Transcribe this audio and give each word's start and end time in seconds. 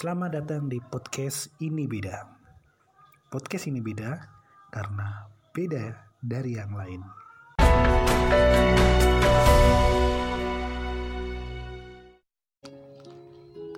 Selamat 0.00 0.32
datang 0.32 0.64
di 0.64 0.80
podcast 0.80 1.52
Ini 1.60 1.84
Beda. 1.84 2.24
Podcast 3.28 3.68
ini 3.68 3.84
beda 3.84 4.16
karena 4.72 5.28
beda 5.52 6.16
dari 6.24 6.56
yang 6.56 6.72
lain. 6.72 7.04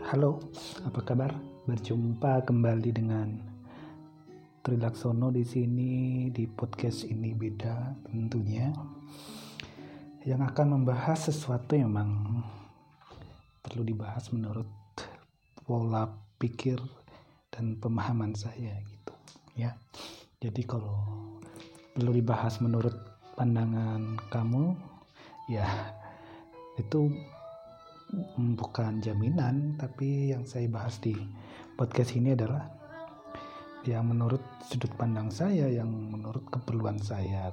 Halo, 0.06 0.38
apa 0.86 1.00
kabar? 1.02 1.34
Berjumpa 1.66 2.46
kembali 2.46 2.90
dengan 2.94 3.42
Trilaksono 4.62 5.34
di 5.34 5.42
sini 5.42 6.30
di 6.30 6.46
podcast 6.46 7.02
Ini 7.02 7.34
Beda 7.34 7.98
tentunya 8.06 8.70
yang 10.22 10.38
akan 10.38 10.78
membahas 10.78 11.34
sesuatu 11.34 11.74
yang 11.74 11.90
memang 11.90 12.46
perlu 13.58 13.82
dibahas 13.82 14.30
menurut 14.30 14.81
pola 15.62 16.10
pikir 16.38 16.78
dan 17.52 17.78
pemahaman 17.78 18.34
saya 18.34 18.78
gitu 18.82 19.14
ya. 19.54 19.76
Jadi 20.42 20.62
kalau 20.66 20.98
perlu 21.94 22.10
dibahas 22.16 22.58
menurut 22.58 22.96
pandangan 23.36 24.18
kamu 24.32 24.74
ya 25.46 25.66
itu 26.80 27.12
bukan 28.56 29.00
jaminan 29.00 29.76
tapi 29.80 30.32
yang 30.32 30.44
saya 30.44 30.68
bahas 30.68 31.00
di 31.00 31.16
podcast 31.76 32.12
ini 32.16 32.36
adalah 32.36 32.68
yang 33.82 34.08
menurut 34.08 34.40
sudut 34.62 34.90
pandang 34.94 35.28
saya 35.32 35.66
yang 35.66 35.90
menurut 35.90 36.46
keperluan 36.50 37.02
saya. 37.02 37.50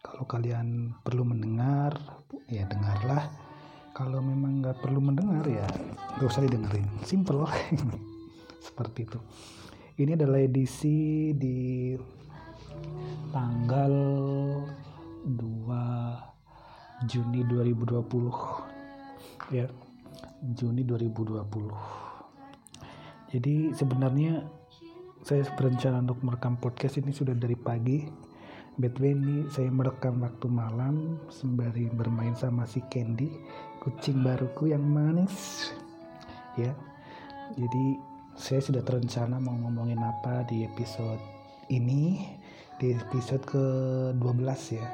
Kalau 0.00 0.24
kalian 0.24 0.94
perlu 1.02 1.26
mendengar 1.26 1.98
ya 2.48 2.64
dengarlah 2.64 3.45
kalau 3.96 4.20
memang 4.20 4.60
nggak 4.60 4.84
perlu 4.84 5.00
mendengar 5.00 5.48
ya 5.48 5.64
nggak 6.20 6.28
usah 6.28 6.44
didengerin. 6.44 6.84
Simple 7.00 7.48
seperti 8.68 9.08
itu. 9.08 9.16
Ini 9.96 10.12
adalah 10.12 10.44
edisi 10.44 11.32
di 11.32 11.96
tanggal 13.32 13.92
2 15.24 17.08
Juni 17.08 17.40
2020 17.48 19.56
ya 19.56 19.64
Juni 20.56 20.80
2020 20.84 22.06
jadi 23.32 23.72
sebenarnya 23.76 24.44
saya 25.24 25.42
berencana 25.56 25.98
untuk 26.04 26.22
merekam 26.24 26.56
podcast 26.56 26.96
ini 27.02 27.12
sudah 27.12 27.34
dari 27.36 27.56
pagi 27.58 28.08
Between 28.76 29.24
ini 29.24 29.48
saya 29.48 29.72
merekam 29.72 30.20
waktu 30.20 30.52
malam 30.52 31.16
sembari 31.32 31.88
bermain 31.88 32.36
sama 32.36 32.68
si 32.68 32.84
Candy 32.92 33.32
kucing 33.80 34.20
baruku 34.20 34.68
yang 34.68 34.84
manis. 34.84 35.72
Ya 36.60 36.76
jadi 37.56 37.96
saya 38.36 38.60
sudah 38.60 38.84
terencana 38.84 39.40
mau 39.40 39.56
ngomongin 39.56 39.96
apa 40.02 40.42
di 40.44 40.68
episode 40.68 41.16
ini 41.72 42.20
di 42.76 42.92
episode 42.92 43.40
ke 43.48 43.64
12 44.12 44.76
ya. 44.76 44.84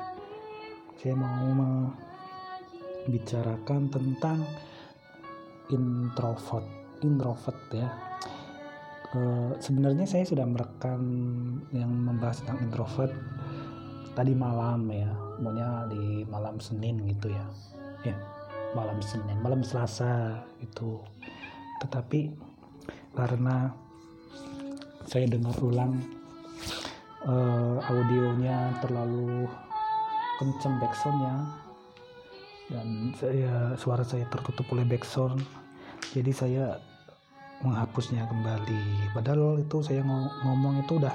Saya 1.03 1.19
mau 1.19 1.51
membicarakan 1.51 3.91
tentang 3.91 4.47
introvert 5.75 6.83
introvert 7.03 7.59
ya. 7.75 7.91
E, 9.13 9.21
sebenarnya 9.59 10.07
saya 10.07 10.23
sudah 10.23 10.47
merekam 10.47 11.03
yang 11.75 11.91
membahas 11.91 12.47
tentang 12.47 12.63
introvert 12.63 13.11
tadi 14.13 14.33
malam 14.37 14.89
ya 14.89 15.09
maunya 15.41 15.89
di 15.89 16.23
malam 16.29 16.61
Senin 16.61 17.01
gitu 17.09 17.33
ya. 17.33 17.47
Ya 18.03 18.17
malam 18.73 18.99
Senin 19.05 19.37
malam 19.45 19.61
Selasa 19.61 20.41
itu 20.65 21.01
tetapi 21.85 22.33
karena 23.13 23.69
saya 25.05 25.29
dengar 25.29 25.53
ulang 25.61 26.01
uh, 27.29 27.77
audionya 27.85 28.73
terlalu 28.81 29.45
kenceng 30.41 30.81
backsoundnya 30.81 31.36
dan 32.73 33.13
saya 33.20 33.77
suara 33.77 34.01
saya 34.01 34.25
tertutup 34.33 34.65
oleh 34.73 34.89
backsound 34.89 35.45
jadi 36.13 36.33
saya 36.33 36.65
menghapusnya 37.63 38.27
kembali. 38.27 39.15
Padahal 39.15 39.63
itu 39.63 39.79
saya 39.81 40.03
ngomong 40.42 40.83
itu 40.83 40.98
udah 40.98 41.15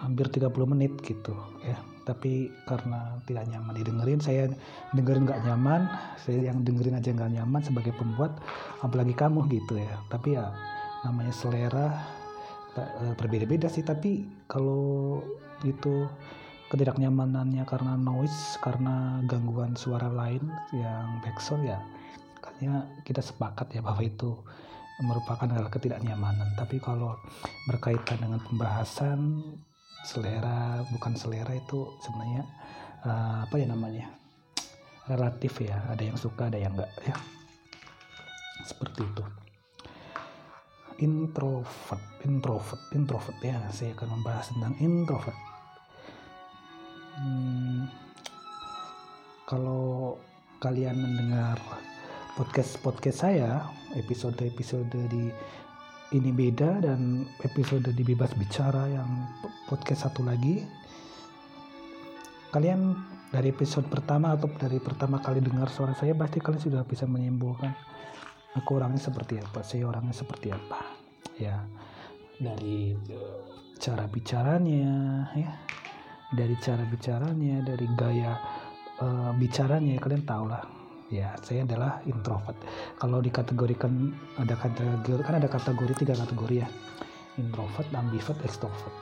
hampir 0.00 0.28
30 0.28 0.52
menit 0.72 0.92
gitu 1.04 1.32
ya. 1.64 1.78
Tapi 2.06 2.54
karena 2.70 3.18
tidak 3.26 3.50
nyaman 3.50 3.74
didengerin 3.74 4.20
saya 4.22 4.46
dengerin 4.94 5.26
nggak 5.26 5.42
nyaman 5.42 5.90
saya 6.22 6.54
yang 6.54 6.62
dengerin 6.62 6.98
aja 6.98 7.10
nggak 7.10 7.32
nyaman 7.34 7.60
sebagai 7.66 7.90
pembuat 7.98 8.38
apalagi 8.84 9.14
kamu 9.16 9.48
gitu 9.50 9.78
ya. 9.80 9.96
Tapi 10.12 10.38
ya 10.38 10.54
namanya 11.02 11.34
selera 11.34 11.88
eh, 12.78 13.14
berbeda-beda 13.18 13.66
sih. 13.66 13.82
Tapi 13.82 14.26
kalau 14.46 15.18
itu 15.66 16.06
ketidaknyamanannya 16.70 17.62
karena 17.66 17.94
noise 17.94 18.58
karena 18.58 19.22
gangguan 19.30 19.78
suara 19.78 20.10
lain 20.10 20.42
yang 20.74 21.22
backsound 21.22 21.62
ya 21.62 21.78
makanya 22.56 22.88
kita 23.04 23.20
sepakat 23.20 23.68
ya 23.76 23.84
bahwa 23.84 24.00
itu 24.00 24.32
merupakan 25.04 25.44
adalah 25.44 25.68
ketidaknyamanan. 25.68 26.56
Tapi 26.56 26.80
kalau 26.80 27.20
berkaitan 27.68 28.16
dengan 28.16 28.40
pembahasan 28.40 29.44
selera 30.06 30.86
bukan 30.94 31.18
selera 31.18 31.50
itu 31.50 31.98
sebenarnya 31.98 32.46
uh, 33.02 33.42
apa 33.42 33.54
ya 33.58 33.66
namanya 33.66 34.06
relatif 35.10 35.62
ya. 35.62 35.82
Ada 35.90 36.02
yang 36.06 36.18
suka 36.18 36.46
ada 36.46 36.58
yang 36.58 36.78
enggak 36.78 36.92
ya. 37.02 37.16
Seperti 38.62 39.02
itu. 39.02 39.24
Introvert 41.02 42.04
introvert 42.22 42.82
introvert 42.94 43.38
ya. 43.42 43.58
Saya 43.74 43.92
akan 43.98 44.08
membahas 44.18 44.46
tentang 44.54 44.74
introvert. 44.78 45.38
Hmm, 47.16 47.88
kalau 49.48 50.16
kalian 50.60 51.00
mendengar 51.00 51.56
podcast 52.36 52.76
podcast 52.84 53.24
saya 53.24 53.64
episode 53.96 54.36
episode 54.44 54.92
di 55.08 55.32
ini 56.14 56.30
beda 56.30 56.86
dan 56.86 57.26
episode 57.42 57.90
di 57.90 58.02
bebas 58.06 58.30
bicara 58.38 58.86
yang 58.86 59.26
podcast 59.66 60.06
satu 60.06 60.22
lagi. 60.22 60.62
Kalian 62.54 62.94
dari 63.34 63.50
episode 63.50 63.90
pertama 63.90 64.38
atau 64.38 64.46
dari 64.54 64.78
pertama 64.78 65.18
kali 65.18 65.42
dengar 65.42 65.66
suara 65.66 65.98
saya 65.98 66.14
pasti 66.14 66.38
kalian 66.38 66.62
sudah 66.62 66.82
bisa 66.86 67.10
menyimpulkan 67.10 67.74
aku 68.54 68.78
orangnya 68.78 69.02
seperti 69.02 69.42
apa 69.42 69.66
saya 69.66 69.90
orangnya 69.90 70.14
seperti 70.14 70.54
apa 70.54 70.78
ya. 71.42 71.66
Dari 72.38 72.94
cara 73.82 74.06
bicaranya 74.06 74.94
ya. 75.34 75.50
Dari 76.30 76.54
cara 76.62 76.82
bicaranya 76.86 77.62
dari 77.66 77.86
gaya 77.98 78.34
uh, 79.02 79.30
bicaranya 79.34 79.98
kalian 79.98 80.22
tahu 80.26 80.46
lah 80.50 80.85
ya 81.12 81.34
saya 81.42 81.62
adalah 81.62 82.02
introvert. 82.06 82.58
Kalau 82.98 83.22
dikategorikan 83.22 84.10
ada 84.38 84.54
kategori 84.58 85.22
kan 85.22 85.34
ada 85.38 85.48
kategori 85.48 85.92
tiga 85.94 86.14
kategori 86.18 86.66
ya. 86.66 86.68
Introvert 87.36 87.88
ambivert 87.94 88.38
extrovert. 88.42 88.94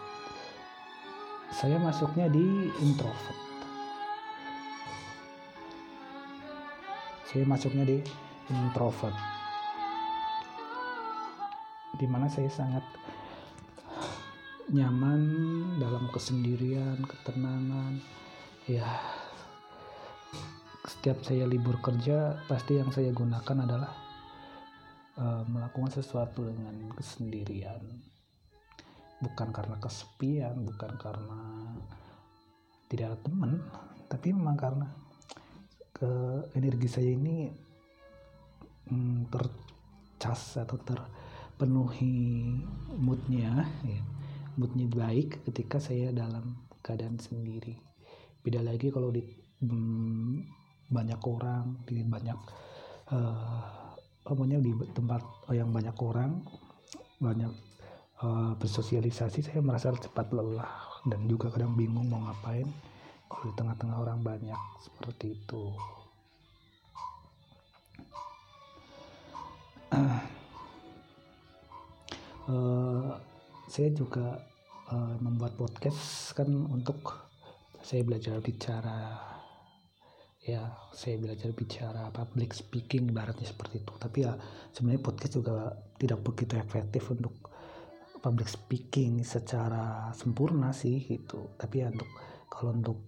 Saya 1.54 1.78
masuknya 1.78 2.26
di 2.28 2.68
introvert. 2.82 3.38
Saya 7.30 7.44
masuknya 7.46 7.86
di 7.86 7.98
introvert. 8.50 9.14
Di 11.94 12.06
mana 12.10 12.26
saya 12.26 12.50
sangat 12.50 12.82
nyaman 14.74 15.22
dalam 15.78 16.10
kesendirian 16.10 16.98
ketenangan. 17.06 18.02
Ya 18.66 18.98
setiap 20.84 21.24
saya 21.24 21.48
libur 21.48 21.80
kerja 21.80 22.36
pasti 22.44 22.76
yang 22.76 22.92
saya 22.92 23.08
gunakan 23.08 23.56
adalah 23.64 23.92
uh, 25.16 25.42
melakukan 25.48 25.96
sesuatu 25.96 26.44
dengan 26.44 26.92
kesendirian 26.92 27.80
bukan 29.24 29.48
karena 29.48 29.80
kesepian 29.80 30.60
bukan 30.60 30.92
karena 31.00 31.40
tidak 32.92 33.16
ada 33.16 33.18
teman 33.24 33.52
tapi 34.12 34.36
memang 34.36 34.56
karena 34.60 34.88
ke 35.96 36.10
energi 36.52 36.88
saya 36.92 37.10
ini 37.16 37.48
hmm, 38.92 39.32
tercas 39.32 40.60
atau 40.60 40.76
terpenuhi 40.84 42.60
moodnya 43.00 43.64
ya. 43.88 44.02
moodnya 44.60 44.84
baik 44.92 45.48
ketika 45.48 45.80
saya 45.80 46.12
dalam 46.12 46.60
keadaan 46.84 47.16
sendiri 47.16 47.80
beda 48.44 48.60
lagi 48.60 48.92
kalau 48.92 49.08
di 49.08 49.24
hmm, 49.64 50.63
banyak 50.88 51.20
orang 51.24 51.84
di 51.88 52.04
banyak 52.04 52.38
uh, 53.12 53.94
pokoknya 54.24 54.60
di 54.60 54.72
tempat 54.92 55.20
yang 55.52 55.72
banyak 55.72 55.96
orang 56.00 56.40
banyak 57.20 57.52
uh, 58.24 58.52
bersosialisasi 58.56 59.44
saya 59.44 59.60
merasa 59.64 59.92
cepat 59.96 60.32
lelah 60.32 61.02
dan 61.08 61.28
juga 61.28 61.52
kadang 61.52 61.76
bingung 61.76 62.08
mau 62.08 62.24
ngapain 62.24 62.68
kalau 63.28 63.44
di 63.48 63.54
tengah-tengah 63.56 63.98
orang 64.00 64.20
banyak 64.24 64.60
seperti 64.80 65.36
itu. 65.36 65.64
Uh, 72.48 73.16
saya 73.72 73.90
juga 73.90 74.38
uh, 74.92 75.16
membuat 75.18 75.56
podcast 75.58 76.32
kan 76.36 76.46
untuk 76.46 77.26
saya 77.84 78.00
belajar 78.06 78.40
bicara 78.40 79.33
ya 80.44 80.68
saya 80.92 81.16
belajar 81.16 81.56
bicara 81.56 82.12
public 82.12 82.52
speaking 82.52 83.08
ibaratnya 83.08 83.48
seperti 83.48 83.80
itu. 83.80 83.92
Tapi 83.96 84.18
ya 84.28 84.36
sebenarnya 84.76 85.00
podcast 85.00 85.32
juga 85.40 85.72
tidak 85.96 86.20
begitu 86.20 86.60
efektif 86.60 87.08
untuk 87.08 87.32
public 88.20 88.48
speaking 88.48 89.24
secara 89.24 90.12
sempurna 90.12 90.76
sih 90.76 91.00
gitu. 91.00 91.56
Tapi 91.56 91.74
ya 91.80 91.88
untuk 91.88 92.10
kalau 92.52 92.76
untuk 92.76 92.98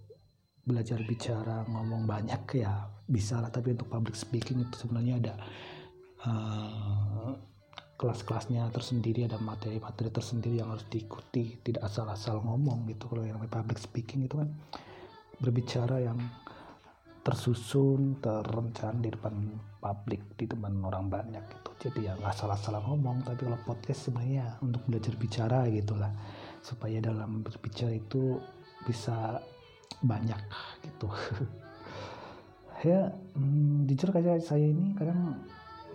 belajar 0.67 0.99
bicara 1.05 1.63
ngomong 1.69 2.09
banyak 2.09 2.43
ya 2.57 2.89
bisa 3.05 3.37
lah. 3.45 3.53
Tapi 3.53 3.77
untuk 3.77 3.93
public 3.93 4.17
speaking 4.17 4.65
itu 4.65 4.89
sebenarnya 4.89 5.15
ada 5.21 5.35
uh, 6.25 7.37
kelas-kelasnya 8.01 8.69
tersendiri 8.73 9.25
ada 9.29 9.37
materi-materi 9.41 10.09
tersendiri 10.09 10.65
yang 10.65 10.73
harus 10.73 10.89
diikuti. 10.89 11.61
Tidak 11.61 11.85
asal-asal 11.85 12.41
ngomong 12.41 12.89
gitu. 12.89 13.13
Kalau 13.13 13.29
yang 13.29 13.37
public 13.45 13.77
speaking 13.77 14.25
itu 14.25 14.41
kan 14.41 14.49
berbicara 15.37 16.01
yang 16.01 16.17
tersusun 17.27 18.23
terencana 18.23 19.03
di 19.03 19.11
depan 19.11 19.35
publik 19.83 20.39
di 20.39 20.47
depan 20.47 20.79
orang 20.87 21.11
banyak 21.11 21.43
gitu. 21.43 21.91
Jadi 21.91 22.07
ya 22.07 22.15
nggak 22.15 22.39
salah-salah 22.39 22.79
ngomong 22.87 23.27
tapi 23.27 23.51
kalau 23.51 23.59
podcast 23.67 24.07
sebenarnya 24.07 24.63
untuk 24.63 24.87
belajar 24.87 25.15
bicara 25.19 25.67
gitulah. 25.67 26.15
Supaya 26.63 27.03
dalam 27.03 27.43
berbicara 27.43 27.91
itu 27.99 28.39
bisa 28.87 29.43
banyak 30.07 30.39
gitu. 30.87 31.11
Ya 32.85 33.09
hmm, 33.09 33.89
jujur 33.89 34.13
kayak 34.13 34.45
saya 34.45 34.69
ini 34.69 34.93
kadang 35.01 35.43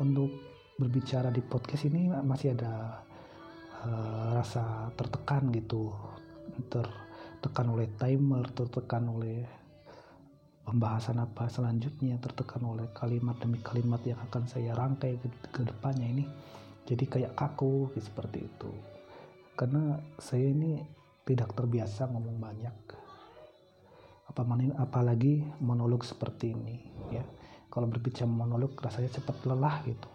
untuk 0.02 0.34
berbicara 0.82 1.30
di 1.30 1.38
podcast 1.40 1.86
ini 1.86 2.10
masih 2.10 2.58
ada 2.58 3.06
uh, 3.86 4.34
rasa 4.34 4.90
tertekan 4.98 5.54
gitu. 5.54 5.94
Tertekan 6.74 7.78
oleh 7.78 7.86
timer 8.02 8.50
tertekan 8.50 9.14
oleh 9.14 9.61
pembahasan 10.62 11.18
apa 11.20 11.50
selanjutnya 11.50 12.22
tertekan 12.22 12.62
oleh 12.66 12.88
kalimat 12.94 13.36
demi 13.42 13.58
kalimat 13.60 14.00
yang 14.06 14.20
akan 14.30 14.46
saya 14.46 14.78
rangkai 14.78 15.18
ke, 15.18 15.28
ke 15.50 15.62
depannya 15.66 16.08
ini 16.08 16.26
jadi 16.86 17.08
kayak 17.08 17.34
kaku 17.38 17.94
seperti 17.96 18.44
itu. 18.44 18.72
Karena 19.56 19.96
saya 20.18 20.50
ini 20.50 20.82
tidak 21.24 21.54
terbiasa 21.54 22.10
ngomong 22.10 22.36
banyak. 22.42 22.76
Apa 24.32 24.48
apalagi 24.80 25.44
monolog 25.64 26.04
seperti 26.08 26.56
ini 26.56 26.78
ya. 27.12 27.24
Kalau 27.72 27.88
berbicara 27.88 28.28
monolog 28.28 28.76
rasanya 28.76 29.12
cepat 29.16 29.40
lelah 29.48 29.80
gitu. 29.88 30.10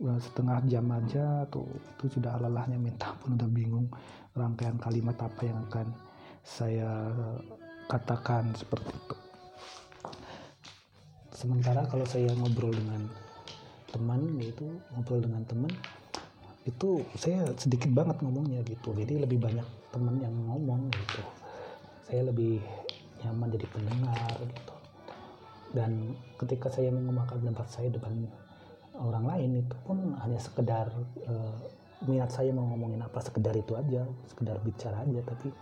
Setengah 0.00 0.60
jam 0.68 0.88
aja 0.92 1.44
tuh 1.48 1.68
itu 1.96 2.20
sudah 2.20 2.36
lelahnya 2.40 2.76
minta 2.76 3.16
pun 3.16 3.36
udah 3.36 3.48
bingung 3.48 3.88
rangkaian 4.36 4.76
kalimat 4.76 5.16
apa 5.20 5.40
yang 5.44 5.60
akan 5.68 5.88
saya 6.44 7.12
katakan 7.88 8.56
seperti 8.56 8.95
sementara 11.46 11.86
kalau 11.86 12.02
saya 12.02 12.26
ngobrol 12.34 12.74
dengan 12.74 13.06
teman 13.94 14.18
gitu 14.42 14.66
ngobrol 14.92 15.22
dengan 15.22 15.46
teman 15.46 15.70
itu 16.66 17.06
saya 17.14 17.46
sedikit 17.54 17.94
banget 17.94 18.18
ngomongnya 18.26 18.58
gitu. 18.66 18.90
Jadi 18.90 19.22
lebih 19.22 19.38
banyak 19.38 19.62
teman 19.94 20.18
yang 20.18 20.34
ngomong 20.34 20.90
gitu. 20.90 21.22
Saya 22.02 22.26
lebih 22.26 22.58
nyaman 23.22 23.54
jadi 23.54 23.66
pendengar 23.70 24.34
gitu. 24.42 24.74
Dan 25.70 26.18
ketika 26.42 26.66
saya 26.74 26.90
menggunakan 26.90 27.38
pendapat 27.38 27.66
saya 27.70 27.88
depan 27.94 28.26
orang 28.98 29.24
lain 29.30 29.62
itu 29.62 29.76
pun 29.86 30.18
hanya 30.18 30.42
sekedar 30.42 30.90
uh, 31.30 31.54
minat 32.02 32.34
saya 32.34 32.50
mau 32.50 32.66
ngomongin 32.74 32.98
apa 32.98 33.22
sekedar 33.22 33.54
itu 33.54 33.78
aja 33.78 34.02
sekedar 34.26 34.58
bicara 34.66 35.06
aja. 35.06 35.22
Tapi 35.22 35.54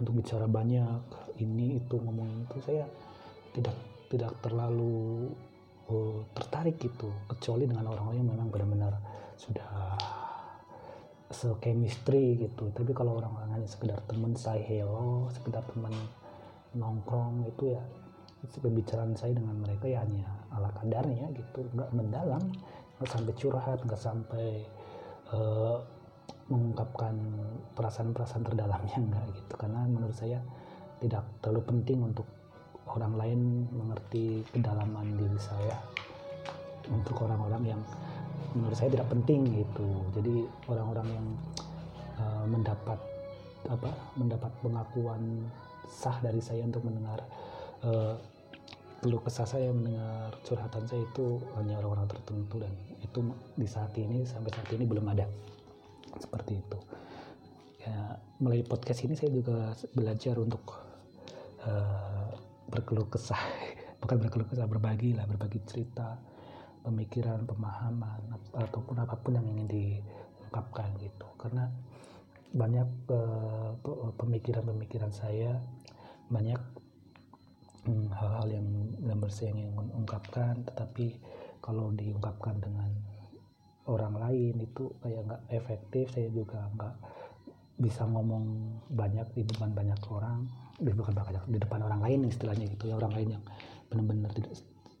untuk 0.00 0.16
bicara 0.16 0.48
banyak 0.48 1.04
ini 1.44 1.76
itu 1.76 2.00
ngomong 2.00 2.48
itu 2.48 2.56
saya 2.64 2.88
tidak 3.52 3.76
tidak 4.08 4.32
terlalu 4.40 5.28
uh, 5.88 6.20
tertarik 6.32 6.80
gitu 6.80 7.12
kecuali 7.28 7.68
dengan 7.68 7.92
orang-orang 7.92 8.24
yang 8.24 8.28
memang 8.32 8.48
benar-benar 8.48 8.94
sudah 9.38 9.96
se-chemistry 11.28 12.40
gitu. 12.40 12.72
Tapi 12.72 12.90
kalau 12.96 13.20
orang-orang 13.20 13.60
hanya 13.60 13.68
sekedar 13.68 14.00
teman 14.08 14.32
saya 14.32 14.64
hello 14.64 15.28
sekedar 15.32 15.60
teman 15.68 15.92
nongkrong 16.72 17.48
itu 17.48 17.76
ya 17.76 17.82
pembicaraan 18.60 19.12
saya 19.18 19.34
dengan 19.34 19.60
mereka 19.60 19.88
ya 19.88 20.04
hanya 20.04 20.24
ala 20.52 20.72
kadarnya 20.72 21.28
gitu. 21.36 21.68
Nggak 21.76 21.90
mendalam 21.92 22.42
nggak 22.98 23.10
sampai 23.12 23.32
curhat 23.36 23.78
nggak 23.84 24.00
sampai 24.00 24.48
uh, 25.32 25.78
mengungkapkan 26.48 27.14
perasaan-perasaan 27.76 28.44
terdalamnya 28.48 28.96
enggak 28.96 29.24
gitu. 29.36 29.52
Karena 29.60 29.84
menurut 29.84 30.16
saya 30.16 30.40
tidak 30.98 31.24
terlalu 31.44 31.62
penting 31.68 31.98
untuk 32.02 32.24
orang 32.94 33.14
lain 33.18 33.40
mengerti 33.74 34.44
kedalaman 34.52 35.16
diri 35.18 35.38
saya 35.40 35.76
untuk 36.88 37.20
orang-orang 37.20 37.76
yang 37.76 37.80
menurut 38.56 38.76
saya 38.76 38.92
tidak 38.92 39.08
penting 39.12 39.44
gitu. 39.52 39.88
Jadi 40.16 40.48
orang-orang 40.72 41.08
yang 41.12 41.26
uh, 42.16 42.44
mendapat 42.48 42.98
apa 43.68 43.90
mendapat 44.16 44.52
pengakuan 44.64 45.44
sah 45.90 46.16
dari 46.24 46.40
saya 46.40 46.64
untuk 46.64 46.86
mendengar 46.86 47.20
uh, 47.84 48.16
keluh 48.98 49.22
kesah 49.22 49.46
saya 49.46 49.70
mendengar 49.70 50.34
curhatan 50.42 50.82
saya 50.88 51.04
itu 51.04 51.38
hanya 51.54 51.78
orang-orang 51.78 52.08
tertentu 52.10 52.58
dan 52.58 52.72
itu 52.98 53.18
di 53.54 53.68
saat 53.68 53.94
ini 53.94 54.24
sampai 54.24 54.50
saat 54.50 54.70
ini 54.72 54.84
belum 54.88 55.06
ada. 55.12 55.28
Seperti 56.18 56.52
itu. 56.58 56.78
Ya 57.84 58.18
melalui 58.42 58.66
podcast 58.66 59.06
ini 59.06 59.14
saya 59.14 59.30
juga 59.30 59.74
belajar 59.94 60.34
untuk 60.40 60.62
uh, 61.62 62.27
berkeluh 62.68 63.08
kesah. 63.08 63.40
Bukan 64.00 64.16
berkeluh 64.22 64.48
kesah 64.48 64.68
berbagi 64.70 65.16
lah 65.16 65.26
berbagi 65.26 65.58
cerita 65.66 66.16
pemikiran 66.86 67.44
pemahaman 67.44 68.38
ataupun 68.54 68.96
apa 69.02 69.18
pun 69.18 69.36
yang 69.36 69.46
ingin 69.48 69.66
diungkapkan 69.66 70.94
gitu. 71.02 71.26
Karena 71.36 71.66
banyak 72.48 72.88
uh, 73.12 73.76
pemikiran-pemikiran 74.16 75.12
saya 75.12 75.60
banyak 76.32 76.60
hmm, 77.84 78.08
hal-hal 78.12 78.48
hmm, 78.48 78.56
yang 78.56 78.66
gambar 79.04 79.30
saya 79.32 79.48
ingin 79.52 79.72
tetapi 80.64 81.06
kalau 81.60 81.92
diungkapkan 81.92 82.56
dengan 82.60 82.88
orang 83.88 84.20
lain 84.20 84.60
itu 84.60 84.92
kayak 85.00 85.24
nggak 85.24 85.42
efektif 85.52 86.12
saya 86.12 86.28
juga 86.28 86.68
nggak 86.76 86.94
bisa 87.80 88.04
ngomong 88.04 88.44
banyak 88.92 89.24
di 89.32 89.42
depan 89.48 89.72
banyak 89.72 90.00
orang 90.12 90.44
bukan 90.78 91.14
banyak 91.14 91.44
di 91.50 91.58
depan 91.58 91.82
orang 91.82 92.00
lain 92.02 92.30
istilahnya 92.30 92.70
gitu 92.70 92.90
ya 92.90 92.94
orang 92.94 93.12
lain 93.14 93.28
yang 93.38 93.44
benar-benar 93.90 94.30
tidak 94.34 94.54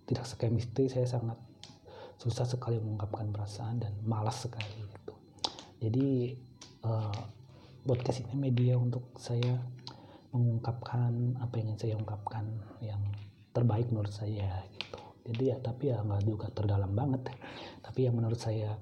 tidak 0.08 0.24
sekemistri. 0.26 0.90
Saya 0.90 1.06
sangat 1.06 1.38
susah 2.18 2.48
sekali 2.48 2.82
mengungkapkan 2.82 3.30
perasaan 3.30 3.78
dan 3.78 3.94
malas 4.02 4.42
sekali 4.42 4.82
gitu. 4.90 5.14
Jadi 5.78 6.34
uh, 6.82 7.22
podcast 7.86 8.26
ini 8.26 8.34
media 8.34 8.74
untuk 8.74 9.14
saya 9.14 9.54
mengungkapkan 10.34 11.38
apa 11.38 11.54
yang 11.62 11.72
ingin 11.72 11.78
saya 11.78 11.94
ungkapkan 11.96 12.44
yang 12.82 13.00
terbaik 13.54 13.86
menurut 13.94 14.10
saya 14.10 14.66
gitu. 14.74 15.00
Jadi 15.30 15.42
ya 15.54 15.56
tapi 15.62 15.94
ya 15.94 16.02
nggak 16.02 16.26
juga 16.26 16.50
terdalam 16.50 16.90
banget. 16.92 17.30
Tapi 17.84 18.08
yang 18.10 18.18
menurut 18.18 18.40
saya 18.40 18.74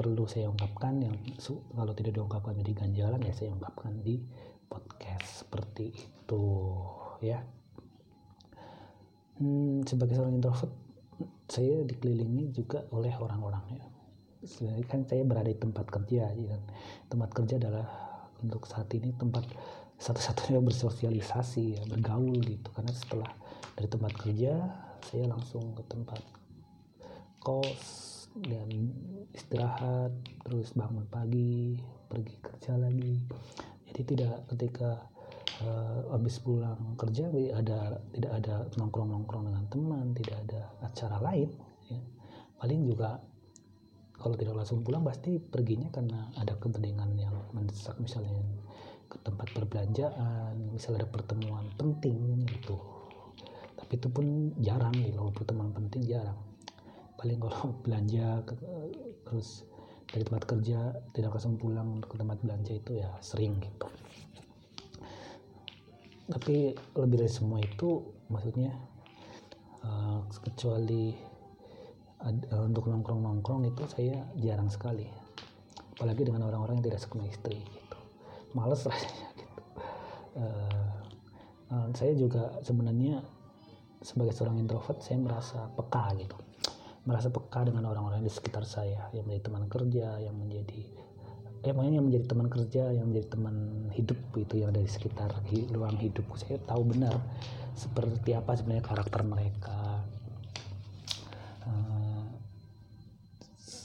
perlu 0.00 0.24
saya 0.24 0.48
ungkapkan 0.48 0.96
yang 1.04 1.12
kalau 1.76 1.92
tidak 1.92 2.16
diungkapkan 2.16 2.56
jadi 2.56 2.72
ganjalan 2.72 3.20
ya 3.20 3.36
saya 3.36 3.52
ungkapkan 3.52 4.00
di 4.00 4.16
podcast 4.70 5.42
seperti 5.42 5.90
itu 5.90 6.46
ya. 7.18 7.42
Hmm, 9.42 9.82
sebagai 9.82 10.14
seorang 10.14 10.38
introvert 10.38 10.70
saya 11.50 11.82
dikelilingi 11.82 12.54
juga 12.54 12.86
oleh 12.94 13.10
orang-orang 13.18 13.64
ya. 13.74 13.84
Kan 14.86 15.04
saya 15.10 15.26
berada 15.26 15.50
di 15.50 15.58
tempat 15.58 15.90
kerja 15.90 16.30
ya. 16.30 16.56
Tempat 17.10 17.30
kerja 17.34 17.58
adalah 17.58 17.86
untuk 18.40 18.64
saat 18.70 18.86
ini 18.94 19.10
tempat 19.18 19.44
satu-satunya 19.98 20.62
bersosialisasi 20.62 21.76
ya 21.76 21.82
bergaul 21.90 22.38
gitu. 22.38 22.70
Karena 22.70 22.94
setelah 22.94 23.30
dari 23.74 23.88
tempat 23.90 24.12
kerja 24.14 24.52
saya 25.02 25.24
langsung 25.26 25.74
ke 25.74 25.82
tempat 25.90 26.22
kos 27.40 28.10
dan 28.36 28.68
istirahat 29.34 30.14
terus 30.46 30.70
bangun 30.76 31.02
pagi 31.10 31.82
pergi 32.06 32.36
kerja 32.38 32.78
lagi 32.78 33.18
jadi 33.90 34.02
tidak 34.06 34.34
ketika 34.54 34.90
uh, 35.60 36.14
habis 36.14 36.38
pulang 36.38 36.94
kerja 36.96 37.28
ada 37.52 37.98
tidak 38.14 38.32
ada 38.38 38.54
nongkrong 38.78 39.10
nongkrong 39.10 39.50
dengan 39.50 39.64
teman 39.68 40.06
tidak 40.14 40.36
ada 40.48 40.60
acara 40.86 41.16
lain 41.20 41.50
ya. 41.90 42.00
paling 42.62 42.86
juga 42.86 43.18
kalau 44.20 44.36
tidak 44.36 44.52
langsung 44.52 44.84
pulang 44.84 45.00
pasti 45.00 45.40
perginya 45.40 45.88
karena 45.88 46.28
ada 46.36 46.52
kepentingan 46.60 47.16
yang 47.16 47.32
mendesak 47.56 47.96
misalnya 47.96 48.36
ke 49.08 49.16
tempat 49.24 49.48
perbelanjaan 49.56 50.54
misalnya 50.70 51.02
ada 51.02 51.10
pertemuan 51.10 51.64
penting 51.80 52.44
gitu. 52.44 52.76
Tapi 53.80 53.96
itu 53.96 54.08
pun 54.12 54.52
jarang 54.60 54.92
gitu. 55.00 55.24
Pertemuan 55.32 55.72
penting 55.72 56.04
jarang. 56.04 56.36
Paling 57.16 57.40
kalau 57.40 57.72
belanja 57.84 58.44
terus 59.24 59.64
dari 60.10 60.26
tempat 60.26 60.44
kerja 60.46 60.78
tidak 61.14 61.38
langsung 61.38 61.54
pulang 61.54 62.02
ke 62.02 62.18
tempat 62.18 62.42
belanja 62.42 62.72
itu 62.74 62.98
ya 62.98 63.10
sering 63.22 63.62
gitu. 63.62 63.86
Tapi 66.30 66.74
lebih 66.98 67.16
dari 67.26 67.30
semua 67.30 67.62
itu 67.62 68.02
maksudnya 68.30 68.74
uh, 69.86 70.22
kecuali 70.42 71.14
uh, 72.22 72.62
untuk 72.66 72.90
nongkrong-nongkrong 72.90 73.70
itu 73.70 73.82
saya 73.86 74.26
jarang 74.38 74.70
sekali. 74.70 75.06
Apalagi 75.98 76.26
dengan 76.26 76.46
orang-orang 76.50 76.82
yang 76.82 76.94
tidak 76.94 77.02
suka 77.02 77.22
istri 77.26 77.58
gitu. 77.62 77.98
Males 78.54 78.82
rasanya 78.82 79.30
gitu. 79.38 79.54
Uh, 80.38 80.98
uh, 81.70 81.86
saya 81.94 82.12
juga 82.18 82.58
sebenarnya 82.66 83.22
sebagai 84.02 84.34
seorang 84.34 84.58
introvert 84.58 84.98
saya 85.04 85.20
merasa 85.20 85.68
peka 85.76 86.14
gitu 86.18 86.49
merasa 87.08 87.32
peka 87.32 87.64
dengan 87.64 87.88
orang-orang 87.88 88.20
di 88.20 88.32
sekitar 88.32 88.68
saya 88.68 89.08
yang 89.16 89.24
menjadi 89.24 89.48
teman 89.48 89.64
kerja 89.72 90.20
yang 90.20 90.36
menjadi 90.36 90.82
ya 91.60 91.76
pokoknya 91.76 92.00
yang 92.00 92.06
menjadi 92.08 92.26
teman 92.28 92.48
kerja 92.48 92.82
yang 92.96 93.06
menjadi 93.12 93.28
teman 93.36 93.56
hidup 93.92 94.18
itu 94.36 94.54
yang 94.56 94.72
ada 94.72 94.80
di 94.80 94.88
sekitar 94.88 95.30
ruang 95.72 95.96
hidupku. 96.00 96.36
Saya 96.40 96.56
tahu 96.64 96.88
benar 96.88 97.20
seperti 97.76 98.32
apa 98.32 98.56
sebenarnya 98.56 98.84
karakter 98.84 99.20
mereka 99.24 100.04
uh, 101.68 102.24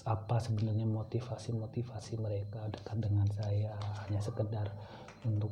apa 0.06 0.36
sebenarnya 0.40 0.88
motivasi-motivasi 0.88 2.14
mereka 2.20 2.64
dekat 2.72 2.98
dengan 3.04 3.28
saya. 3.36 3.76
Hanya 4.08 4.24
sekedar 4.24 4.72
untuk 5.28 5.52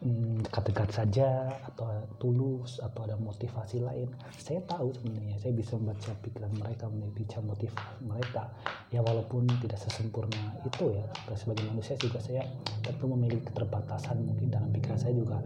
dekat-dekat 0.00 0.88
saja 0.96 1.52
atau 1.60 1.84
tulus 2.16 2.80
atau 2.80 3.04
ada 3.04 3.20
motivasi 3.20 3.84
lain. 3.84 4.08
Saya 4.32 4.64
tahu 4.64 4.96
sebenarnya 4.96 5.36
saya 5.36 5.52
bisa 5.52 5.76
membaca 5.76 6.10
pikiran 6.24 6.52
mereka 6.56 6.88
bisa 7.12 7.38
motivasi 7.44 8.00
mereka. 8.08 8.48
Ya 8.88 9.04
walaupun 9.04 9.44
tidak 9.60 9.76
sesempurna 9.76 10.56
itu 10.64 10.96
ya 10.96 11.04
sebagai 11.36 11.68
manusia 11.68 12.00
juga 12.00 12.16
saya 12.16 12.48
tentu 12.80 13.04
memiliki 13.12 13.52
keterbatasan 13.52 14.24
mungkin 14.24 14.48
dalam 14.48 14.72
pikiran 14.72 14.96
saya 14.96 15.12
juga 15.12 15.36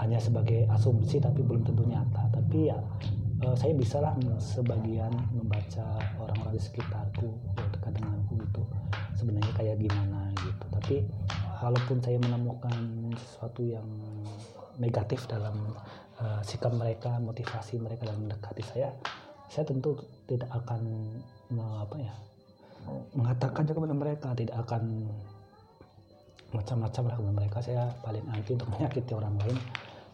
hanya 0.00 0.16
sebagai 0.16 0.64
asumsi 0.72 1.20
tapi 1.20 1.44
belum 1.44 1.68
tentu 1.68 1.84
nyata. 1.84 2.24
Tapi 2.32 2.72
ya 2.72 2.78
eh, 3.44 3.56
saya 3.60 3.76
bisa 3.76 4.00
lah 4.00 4.16
sebagian 4.40 5.12
membaca 5.36 6.00
orang-orang 6.16 6.56
di 6.56 6.62
sekitarku 6.64 7.28
dekat 7.76 7.92
denganku 8.00 8.40
itu 8.40 8.62
sebenarnya 9.12 9.52
kayak 9.52 9.76
gimana 9.76 10.32
gitu. 10.40 10.64
Tapi 10.72 10.96
walaupun 11.62 11.98
saya 12.02 12.18
menemukan 12.22 12.74
sesuatu 13.18 13.62
yang 13.66 13.86
negatif 14.78 15.26
dalam 15.26 15.74
uh, 16.22 16.40
sikap 16.46 16.70
mereka, 16.74 17.18
motivasi 17.18 17.82
mereka 17.82 18.06
dalam 18.06 18.26
mendekati 18.26 18.62
saya, 18.62 18.94
saya 19.50 19.66
tentu 19.66 19.98
tidak 20.28 20.48
akan 20.54 20.82
apa 21.58 21.96
ya 21.98 22.14
kepada 23.48 23.96
mereka, 23.96 24.28
tidak 24.36 24.56
akan 24.64 25.08
macam-macam 26.52 27.02
lah 27.04 27.16
kepada 27.16 27.34
mereka. 27.34 27.56
Saya 27.60 27.82
paling 28.00 28.24
anti 28.32 28.50
untuk 28.56 28.68
menyakiti 28.76 29.12
orang 29.12 29.34
lain, 29.42 29.58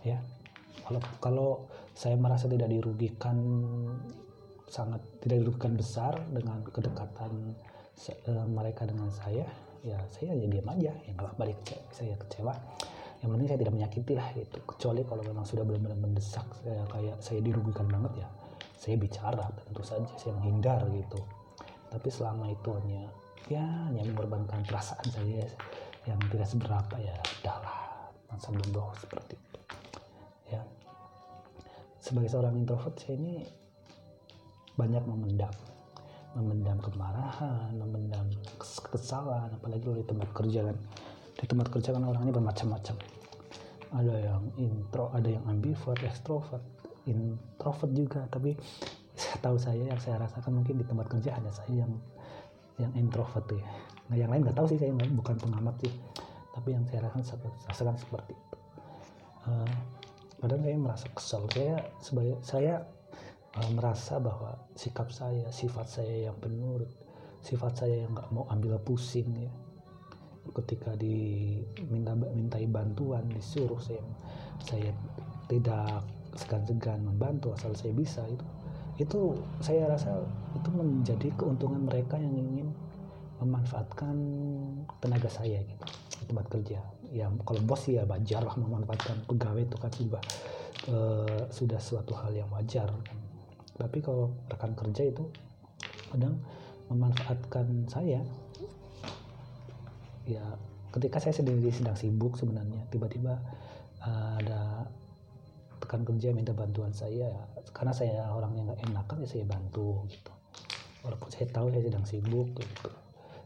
ya. 0.03 0.19
Kalau 0.85 1.01
kalau 1.23 1.49
saya 1.95 2.19
merasa 2.19 2.51
tidak 2.51 2.69
dirugikan 2.69 3.37
sangat 4.69 5.01
tidak 5.23 5.47
dirugikan 5.47 5.79
besar 5.79 6.19
dengan 6.35 6.65
kedekatan 6.67 7.55
uh, 8.27 8.47
mereka 8.49 8.89
dengan 8.89 9.09
saya, 9.13 9.47
ya 9.85 10.01
saya 10.09 10.33
ya 10.33 10.49
diam 10.49 10.65
aja 10.65 10.93
ya 10.97 11.11
nggak 11.13 11.37
apa-apa 11.37 11.53
saya 11.93 12.17
kecewa. 12.17 12.57
Yang 13.21 13.31
penting 13.33 13.49
saya 13.49 13.61
tidak 13.61 13.75
menyakiti 13.77 14.13
lah 14.17 14.29
itu 14.37 14.59
kecuali 14.69 15.01
kalau 15.05 15.23
memang 15.25 15.45
sudah 15.49 15.65
benar-benar 15.65 15.97
mendesak 15.97 16.45
saya 16.61 16.85
kayak 16.93 17.17
saya 17.21 17.41
dirugikan 17.41 17.89
banget 17.89 18.25
ya 18.25 18.29
saya 18.77 19.01
bicara 19.01 19.45
tentu 19.65 19.81
saja 19.85 20.13
saya 20.17 20.33
menghindar 20.41 20.85
gitu. 20.93 21.21
Tapi 21.93 22.09
selama 22.09 22.53
itu 22.53 22.69
hanya 22.81 23.09
ya 23.49 23.65
hanya 23.89 24.03
mengorbankan 24.09 24.65
perasaan 24.65 25.09
saya 25.09 25.45
yang 26.05 26.21
tidak 26.29 26.49
seberapa 26.49 26.97
ya 27.01 27.17
udahlah 27.41 28.09
masa 28.29 28.49
bodoh 28.53 28.93
seperti 29.01 29.37
itu 29.37 29.61
ya. 30.53 30.61
Sebagai 32.01 32.29
seorang 32.29 32.57
introvert 32.61 32.97
saya 33.01 33.17
ini 33.17 33.41
banyak 34.77 35.05
memendam 35.09 35.53
memendam 36.35 36.79
kemarahan, 36.83 37.71
memendam 37.79 38.27
kekesalan, 38.59 39.55
apalagi 39.55 39.87
di 39.87 40.05
tempat 40.05 40.29
kerja 40.35 40.61
kan. 40.67 40.77
Di 41.39 41.47
tempat 41.47 41.67
kerja 41.71 41.95
kan 41.95 42.03
orang 42.03 42.27
ini 42.27 42.33
bermacam-macam. 42.35 42.97
Ada 43.95 44.15
yang 44.19 44.43
intro, 44.59 45.15
ada 45.15 45.29
yang 45.31 45.45
ambivert, 45.47 46.03
extrovert, 46.03 46.63
introvert 47.07 47.93
juga. 47.95 48.27
Tapi 48.27 48.59
saya 49.15 49.39
tahu 49.39 49.57
saya 49.59 49.95
yang 49.95 50.01
saya 50.03 50.19
rasakan 50.19 50.63
mungkin 50.63 50.83
di 50.83 50.85
tempat 50.87 51.07
kerja 51.07 51.39
hanya 51.39 51.55
saya 51.55 51.87
yang 51.87 51.93
yang 52.83 52.91
introvert 52.99 53.47
ya. 53.55 53.63
Nah 54.11 54.17
yang 54.19 54.31
lain 54.35 54.43
nggak 54.43 54.59
tahu 54.59 54.67
sih 54.67 54.79
saya 54.83 54.91
bukan 54.91 55.39
pengamat 55.39 55.79
sih. 55.87 55.95
Tapi 56.55 56.69
yang 56.75 56.83
saya 56.87 57.07
rasakan, 57.07 57.51
rasakan 57.71 57.95
seperti 57.99 58.35
itu. 58.35 58.57
Uh, 59.47 59.75
kadang 60.43 60.61
saya 60.63 60.77
merasa 60.79 61.07
kesal. 61.15 61.43
Saya 61.51 61.77
sebagai 62.03 62.35
saya 62.43 62.75
merasa 63.55 64.19
bahwa 64.19 64.59
sikap 64.75 65.15
saya, 65.15 65.47
sifat 65.55 65.87
saya 65.87 66.31
yang 66.31 66.37
penurut, 66.43 66.91
sifat 67.39 67.87
saya 67.87 68.03
yang 68.03 68.11
nggak 68.11 68.31
mau 68.35 68.51
ambil 68.51 68.83
pusing 68.83 69.31
ya. 69.39 69.53
Ketika 70.51 70.93
diminta 70.99 72.13
mintai 72.19 72.67
bantuan, 72.67 73.31
disuruh 73.31 73.79
saya 73.79 74.03
saya 74.59 74.91
tidak 75.47 76.03
segan-segan 76.35 77.07
membantu 77.07 77.55
asal 77.55 77.73
saya 77.79 77.95
bisa 77.95 78.27
itu 78.27 78.45
itu 78.95 79.21
saya 79.59 79.91
rasa 79.91 80.23
itu 80.55 80.71
menjadi 80.71 81.31
keuntungan 81.35 81.87
mereka 81.87 82.19
yang 82.19 82.35
ingin 82.35 82.69
memanfaatkan 83.43 84.15
tenaga 84.99 85.31
saya 85.31 85.63
gitu. 85.63 85.85
Di 86.23 86.25
tempat 86.31 86.47
kerja. 86.51 86.79
Ya 87.11 87.31
kalau 87.47 87.63
bos 87.63 87.87
ya 87.87 88.03
wajar 88.07 88.43
lah 88.43 88.55
memanfaatkan 88.59 89.27
pegawai 89.31 89.63
itu 89.63 89.77
kan 89.79 89.91
sudah 89.95 90.23
uh, 90.91 91.43
sudah 91.51 91.79
suatu 91.79 92.15
hal 92.19 92.35
yang 92.35 92.51
wajar 92.51 92.91
kan 92.91 93.19
tapi 93.75 93.99
kalau 94.03 94.31
rekan 94.47 94.73
kerja 94.79 95.11
itu 95.11 95.27
kadang 96.15 96.39
memanfaatkan 96.93 97.91
saya 97.91 98.23
ya 100.25 100.45
ketika 100.95 101.19
saya 101.19 101.35
sendiri 101.35 101.69
sedang 101.75 101.99
sibuk 101.99 102.39
sebenarnya 102.39 102.87
tiba-tiba 102.89 103.35
uh, 104.05 104.39
ada 104.41 104.87
rekan 105.83 106.07
kerja 106.07 106.33
minta 106.33 106.57
bantuan 106.57 106.95
saya 106.95 107.29
karena 107.75 107.93
saya 107.93 108.31
orangnya 108.31 108.73
nggak 108.73 108.81
enakan 108.87 109.17
ya 109.27 109.29
saya 109.29 109.45
bantu 109.45 110.07
gitu. 110.09 110.33
Walaupun 111.05 111.29
saya 111.29 111.51
tahu 111.53 111.69
saya 111.75 111.83
sedang 111.85 112.07
sibuk 112.09 112.57
gitu. 112.57 112.89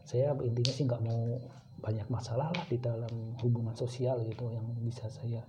Saya 0.07 0.31
intinya 0.45 0.71
sih 0.71 0.87
nggak 0.87 1.01
mau 1.03 1.41
banyak 1.79 2.07
masalah 2.07 2.53
lah 2.55 2.65
di 2.69 2.79
dalam 2.79 3.35
hubungan 3.43 3.75
sosial 3.75 4.23
gitu 4.23 4.51
yang 4.51 4.63
bisa 4.83 5.09
saya 5.11 5.43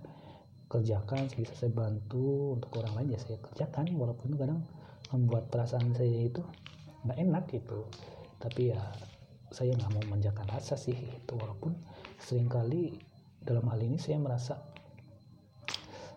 kerjakan 0.71 1.27
bisa 1.35 1.51
saya 1.51 1.75
bantu. 1.75 2.55
Untuk 2.55 2.71
orang 2.79 3.03
lain 3.03 3.15
ya 3.15 3.19
saya 3.19 3.35
kerjakan 3.43 3.91
walaupun 3.99 4.39
kadang 4.39 4.63
membuat 5.11 5.51
perasaan 5.51 5.91
saya 5.91 6.31
itu 6.31 6.39
nggak 7.03 7.19
enak 7.19 7.43
gitu. 7.51 7.83
Tapi 8.39 8.71
ya 8.71 8.79
saya 9.51 9.75
nggak 9.75 9.91
mau 9.91 10.15
menjaga 10.15 10.47
rasa 10.47 10.79
sih 10.79 10.95
itu 10.95 11.33
walaupun 11.35 11.75
sering 12.23 12.47
kali 12.47 12.95
dalam 13.43 13.67
hal 13.67 13.83
ini 13.83 13.99
saya 13.99 14.15
merasa 14.15 14.55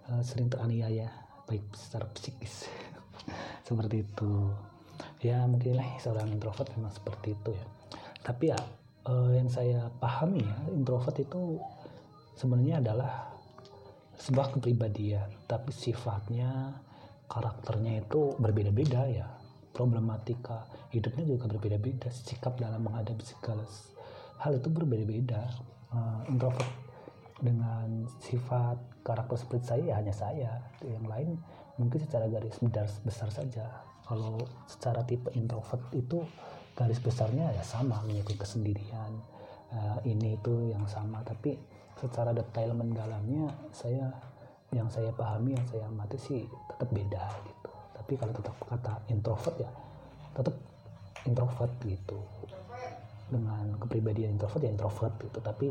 uh, 0.06 0.22
sering 0.22 0.46
teraniaya 0.46 1.10
baik 1.50 1.66
secara 1.74 2.06
psikis 2.14 2.70
seperti 3.66 4.06
itu. 4.06 4.54
Ya 5.26 5.42
mungkin 5.50 5.82
lah 5.82 5.98
seorang 5.98 6.30
introvert 6.30 6.70
memang 6.78 6.94
seperti 6.94 7.34
itu 7.34 7.50
ya. 7.50 7.64
Tapi 8.22 8.54
ya 8.54 8.58
uh, 9.10 9.34
yang 9.34 9.50
saya 9.50 9.90
pahami 9.98 10.46
ya 10.46 10.56
introvert 10.70 11.18
itu 11.18 11.58
sebenarnya 12.38 12.78
adalah 12.78 13.33
sebuah 14.18 14.54
kepribadian 14.54 15.26
tapi 15.50 15.74
sifatnya 15.74 16.80
karakternya 17.28 18.04
itu 18.04 18.36
berbeda-beda 18.38 19.02
ya. 19.10 19.28
Problematika 19.74 20.70
hidupnya 20.94 21.26
juga 21.26 21.50
berbeda-beda 21.50 22.06
sikap 22.14 22.54
dalam 22.62 22.86
menghadapi 22.86 23.26
segala 23.26 23.66
hal 24.38 24.54
itu 24.54 24.70
berbeda-beda. 24.70 25.50
Uh, 25.94 26.26
introvert 26.26 26.70
dengan 27.38 28.06
sifat 28.22 28.78
karakter 29.06 29.34
seperti 29.38 29.64
saya 29.66 29.82
ya 29.82 29.94
hanya 29.98 30.14
saya. 30.14 30.50
Yang 30.82 31.06
lain 31.10 31.28
mungkin 31.74 31.98
secara 32.06 32.30
garis 32.30 32.54
besar, 32.62 32.86
besar 33.02 33.28
saja. 33.34 33.66
Kalau 34.06 34.38
secara 34.70 35.02
tipe 35.02 35.32
introvert 35.34 35.82
itu 35.90 36.22
garis 36.78 37.02
besarnya 37.02 37.50
ya 37.50 37.62
sama 37.66 37.98
menyukai 38.06 38.38
kesendirian. 38.38 39.10
Uh, 39.74 39.98
ini 40.06 40.38
itu 40.38 40.70
yang 40.70 40.86
sama 40.86 41.18
tapi 41.26 41.58
secara 41.98 42.34
detail 42.34 42.74
mendalamnya 42.74 43.50
saya 43.70 44.10
yang 44.74 44.90
saya 44.90 45.14
pahami 45.14 45.54
yang 45.54 45.66
saya 45.70 45.86
amati 45.86 46.18
sih 46.18 46.42
tetap 46.70 46.90
beda 46.90 47.22
gitu. 47.46 47.70
Tapi 47.94 48.12
kalau 48.18 48.32
tetap 48.34 48.54
kata 48.66 48.92
introvert 49.08 49.56
ya 49.62 49.70
tetap 50.34 50.54
introvert 51.24 51.72
gitu. 51.86 52.18
Dengan 53.24 53.80
kepribadian 53.80 54.36
introvert 54.36 54.62
ya 54.66 54.70
introvert 54.74 55.14
gitu. 55.22 55.38
Tapi 55.40 55.66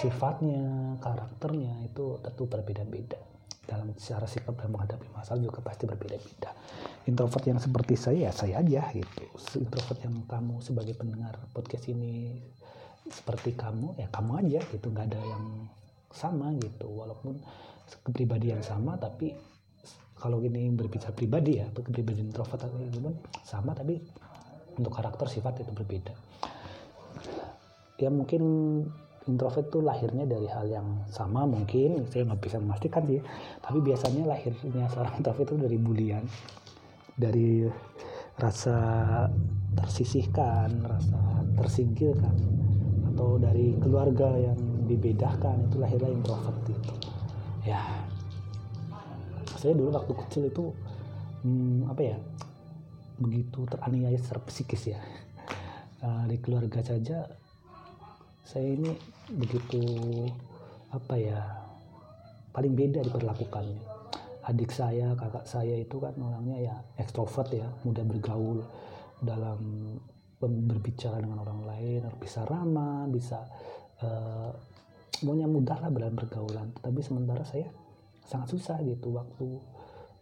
sifatnya 0.00 0.96
karakternya 1.02 1.84
itu 1.84 2.16
tentu 2.22 2.48
berbeda-beda. 2.48 3.18
Dalam 3.64 3.96
secara 3.96 4.28
sikap 4.28 4.56
dalam 4.60 4.76
menghadapi 4.76 5.08
masalah 5.12 5.40
juga 5.42 5.60
pasti 5.60 5.84
berbeda-beda. 5.84 6.52
Introvert 7.04 7.44
yang 7.44 7.60
seperti 7.60 7.94
saya 7.98 8.30
ya 8.30 8.32
saya 8.32 8.62
aja 8.62 8.88
gitu. 8.94 9.24
Introvert 9.60 10.00
yang 10.00 10.24
kamu 10.24 10.62
sebagai 10.64 10.94
pendengar 10.96 11.36
podcast 11.52 11.90
ini 11.92 12.40
seperti 13.08 13.52
kamu 13.52 14.00
ya 14.00 14.08
kamu 14.08 14.32
aja 14.44 14.60
gitu 14.72 14.86
nggak 14.88 15.12
ada 15.12 15.20
yang 15.20 15.44
sama 16.14 16.54
gitu. 16.56 16.88
Walaupun 16.88 17.42
kepribadian 18.06 18.64
sama 18.64 18.96
tapi 18.96 19.34
kalau 20.16 20.40
gini 20.40 20.72
berbicara 20.72 21.12
pribadi 21.12 21.60
ya 21.60 21.68
kepribadian 21.74 22.32
introvert 22.32 22.64
atau 22.64 22.80
gimana 22.88 23.18
sama 23.44 23.76
tapi 23.76 24.00
untuk 24.78 24.92
karakter 24.94 25.28
sifat 25.28 25.60
itu 25.60 25.72
berbeda. 25.74 26.14
Ya 28.00 28.08
mungkin 28.08 28.42
introvert 29.24 29.72
tuh 29.72 29.80
lahirnya 29.80 30.28
dari 30.28 30.48
hal 30.48 30.68
yang 30.68 30.88
sama 31.08 31.48
mungkin 31.48 32.08
saya 32.08 32.24
nggak 32.28 32.40
bisa 32.40 32.56
memastikan 32.62 33.04
sih. 33.04 33.20
Tapi 33.60 33.78
biasanya 33.84 34.22
lahirnya 34.24 34.84
seorang 34.88 35.14
introvert 35.20 35.48
itu 35.50 35.56
dari 35.60 35.78
bulian 35.78 36.24
dari 37.14 37.68
rasa 38.34 38.78
tersisihkan 39.78 40.82
rasa 40.82 41.18
tersingkirkan 41.54 42.34
atau 43.14 43.38
dari 43.38 43.78
keluarga 43.78 44.34
yang 44.34 44.58
dibedakan 44.90 45.70
itu 45.70 45.76
lahirnya 45.78 46.10
introvert 46.10 46.58
itu 46.66 46.94
ya 47.62 47.80
saya 49.64 49.72
dulu 49.80 49.96
waktu 49.96 50.12
kecil 50.12 50.42
itu 50.50 50.64
hmm, 51.40 51.88
apa 51.88 52.02
ya 52.04 52.18
begitu 53.16 53.64
teraniaya 53.64 54.18
secara 54.20 54.44
psikis 54.44 54.92
ya. 54.92 55.00
Uh, 56.04 56.28
di 56.28 56.36
keluarga 56.36 56.84
saja 56.84 57.24
saya 58.44 58.76
ini 58.76 58.92
begitu 59.32 59.80
apa 60.92 61.16
ya 61.16 61.40
paling 62.52 62.76
beda 62.76 63.00
diperlakukannya. 63.08 63.80
Adik 64.44 64.68
saya 64.68 65.16
kakak 65.16 65.48
saya 65.48 65.80
itu 65.80 65.96
kan 65.96 66.12
orangnya 66.20 66.60
ya 66.60 66.74
ekstrovert 67.00 67.48
ya 67.56 67.64
mudah 67.88 68.04
bergaul 68.04 68.60
dalam 69.24 69.56
berbicara 70.40 71.22
dengan 71.22 71.40
orang 71.40 71.62
lain 71.64 72.00
bisa 72.20 72.44
ramah 72.44 73.08
bisa 73.08 73.44
uh, 74.04 74.52
maunya 75.22 75.48
mudah 75.48 75.78
lah 75.80 75.90
dalam 75.92 76.14
pergaulan. 76.18 76.74
Tapi 76.78 77.00
sementara 77.00 77.46
saya 77.46 77.70
sangat 78.26 78.56
susah 78.56 78.80
gitu 78.84 79.14
waktu 79.14 79.60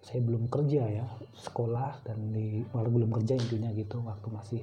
saya 0.03 0.19
belum 0.23 0.51
kerja 0.51 0.83
ya 0.83 1.07
sekolah 1.39 2.03
dan 2.03 2.35
di 2.35 2.67
malah 2.75 2.91
belum 2.91 3.11
kerja 3.23 3.39
intinya 3.39 3.71
gitu 3.71 4.03
waktu 4.03 4.29
masih 4.29 4.63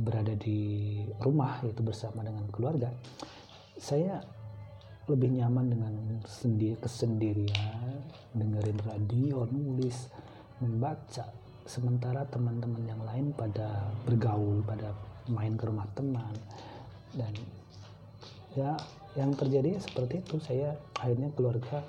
berada 0.00 0.32
di 0.32 1.04
rumah 1.20 1.60
itu 1.68 1.84
bersama 1.84 2.24
dengan 2.24 2.48
keluarga. 2.48 2.88
Saya 3.76 4.24
lebih 5.10 5.34
nyaman 5.34 5.66
dengan 5.68 5.94
sendiri 6.24 6.78
kesendirian 6.80 8.00
dengerin 8.32 8.80
radio 8.86 9.44
nulis 9.50 10.08
membaca 10.62 11.41
sementara 11.64 12.26
teman-teman 12.28 12.82
yang 12.84 13.02
lain 13.06 13.30
pada 13.34 13.92
bergaul 14.06 14.62
pada 14.66 14.94
main 15.30 15.54
ke 15.54 15.64
rumah 15.66 15.86
teman. 15.94 16.34
Dan 17.12 17.32
ya 18.56 18.76
yang 19.14 19.36
terjadi 19.36 19.78
seperti 19.78 20.24
itu. 20.24 20.40
Saya 20.42 20.74
akhirnya 20.98 21.30
keluarga 21.36 21.84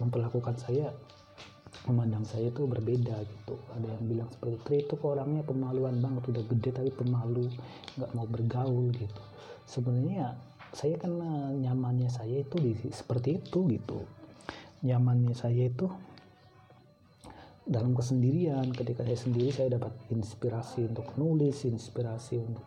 memperlakukan 0.00 0.56
saya 0.56 0.90
memandang 1.88 2.28
saya 2.28 2.52
itu 2.52 2.68
berbeda 2.68 3.16
gitu. 3.24 3.56
Ada 3.72 3.86
yang 3.96 4.04
bilang 4.04 4.28
seperti 4.28 4.56
itu 4.56 4.70
itu 4.84 4.94
orangnya 5.00 5.42
pemaluan 5.44 5.96
banget 6.04 6.28
udah 6.36 6.44
gede 6.52 6.70
tapi 6.76 6.90
pemalu 6.92 7.48
nggak 7.96 8.10
mau 8.12 8.26
bergaul 8.28 8.92
gitu. 8.92 9.22
Sebenarnya 9.64 10.36
saya 10.76 11.00
kan 11.00 11.18
nyamannya 11.56 12.12
saya 12.12 12.44
itu 12.44 12.56
di 12.60 12.72
seperti 12.92 13.40
itu 13.40 13.66
gitu. 13.72 14.04
Nyamannya 14.84 15.32
saya 15.32 15.68
itu 15.68 15.88
dalam 17.70 17.94
kesendirian 17.94 18.66
ketika 18.74 19.06
saya 19.06 19.14
sendiri 19.14 19.54
saya 19.54 19.78
dapat 19.78 19.94
inspirasi 20.10 20.90
untuk 20.90 21.06
nulis 21.14 21.62
inspirasi 21.62 22.42
untuk 22.42 22.66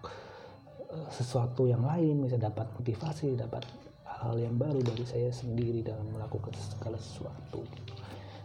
uh, 0.87 1.11
sesuatu 1.11 1.67
yang 1.67 1.83
lain 1.83 2.23
bisa 2.23 2.39
dapat 2.39 2.71
motivasi 2.79 3.35
dapat 3.35 3.67
hal 4.07 4.39
yang 4.39 4.55
baru 4.55 4.79
dari 4.79 5.03
saya 5.03 5.27
sendiri 5.35 5.83
dalam 5.83 6.07
melakukan 6.07 6.55
segala 6.55 6.95
sesuatu. 6.95 7.67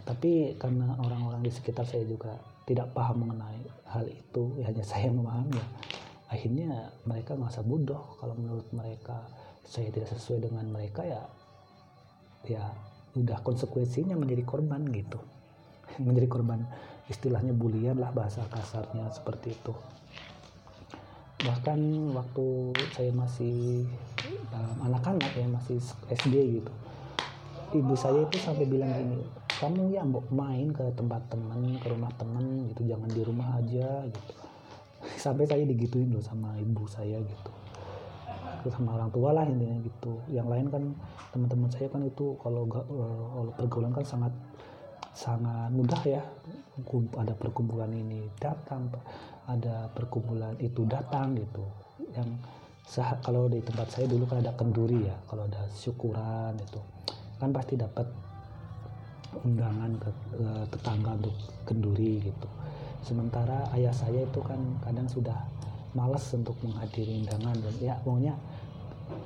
Tapi 0.03 0.59
karena 0.59 0.99
orang-orang 0.99 1.47
di 1.47 1.55
sekitar 1.55 1.87
saya 1.87 2.03
juga 2.03 2.35
tidak 2.67 2.91
paham 2.91 3.23
mengenai 3.23 3.63
hal 3.95 4.11
itu 4.11 4.59
ya 4.59 4.67
hanya 4.75 4.83
saya 4.91 5.15
memahami 5.15 5.55
ya 5.55 5.67
akhirnya 6.29 6.91
mereka 7.07 7.39
merasa 7.39 7.63
bodoh. 7.63 8.19
Kalau 8.19 8.35
menurut 8.35 8.67
mereka 8.75 9.31
saya 9.63 9.95
tidak 9.95 10.11
sesuai 10.11 10.51
dengan 10.51 10.67
mereka 10.75 11.07
ya 11.07 11.23
ya 12.51 12.67
udah 13.15 13.39
konsekuensinya 13.47 14.19
menjadi 14.19 14.43
korban 14.43 14.83
gitu 14.91 15.23
menjadi 16.07 16.29
korban 16.29 16.65
istilahnya 17.09 17.57
bulian 17.57 17.97
lah 17.97 18.13
bahasa 18.13 18.45
kasarnya 18.49 19.09
seperti 19.13 19.57
itu. 19.57 19.73
Bahkan 21.39 21.81
waktu 22.19 22.47
saya 22.93 23.15
masih 23.15 23.87
anak-anak 24.83 25.31
ya 25.39 25.47
masih 25.47 25.79
SD 26.11 26.63
gitu 26.63 26.73
ibu 27.77 27.93
saya 27.93 28.25
itu 28.25 28.41
sampai 28.41 28.65
bilang 28.65 28.89
gini 28.89 29.21
kamu 29.61 29.93
ya 29.93 30.01
mau 30.07 30.25
main 30.33 30.73
ke 30.73 30.89
tempat 30.97 31.21
teman 31.29 31.77
ke 31.77 31.87
rumah 31.93 32.09
teman 32.17 32.71
gitu 32.73 32.89
jangan 32.89 33.11
di 33.11 33.23
rumah 33.27 33.59
aja 33.59 34.07
gitu. 34.07 34.33
Sampai 35.25 35.51
saya 35.51 35.67
digituin 35.67 36.15
loh 36.15 36.23
sama 36.23 36.55
ibu 36.63 36.87
saya 36.87 37.19
gitu. 37.19 37.53
Sama 38.71 38.95
orang 38.95 39.11
tua 39.11 39.35
lah 39.35 39.43
intinya 39.43 39.83
gitu. 39.83 40.23
Yang 40.31 40.47
lain 40.47 40.67
kan 40.71 40.83
teman-teman 41.35 41.71
saya 41.75 41.91
kan 41.91 42.07
itu 42.07 42.39
kalau 42.39 42.71
uh, 42.71 43.51
pergaulan 43.59 43.91
kan 43.91 44.07
sangat 44.07 44.31
sangat 45.19 45.75
mudah 45.75 46.03
ya. 46.07 46.23
Ada 47.19 47.35
perkumpulan 47.35 47.91
ini 47.91 48.31
datang 48.39 48.87
ada 49.51 49.91
perkumpulan 49.91 50.55
itu 50.63 50.87
datang 50.87 51.35
gitu. 51.35 51.67
Yang 52.15 52.39
kalau 53.27 53.51
di 53.51 53.59
tempat 53.65 53.91
saya 53.91 54.07
dulu 54.07 54.25
kan 54.31 54.41
ada 54.41 54.55
kenduri 54.55 55.11
ya 55.11 55.17
kalau 55.29 55.45
ada 55.45 55.61
syukuran 55.77 56.57
itu 56.57 56.81
kan 57.37 57.53
pasti 57.53 57.77
dapat 57.77 58.09
undangan 59.45 59.93
ke, 60.01 60.11
ke 60.39 60.49
tetangga 60.73 61.11
untuk 61.19 61.37
kenduri 61.67 62.23
gitu. 62.23 62.49
Sementara 63.03 63.69
ayah 63.77 63.93
saya 63.93 64.25
itu 64.25 64.41
kan 64.41 64.61
kadang 64.85 65.09
sudah 65.11 65.37
males 65.97 66.25
untuk 66.33 66.57
menghadiri 66.65 67.25
undangan 67.25 67.57
dan 67.59 67.75
ya 67.81 67.95
maunya 68.05 68.37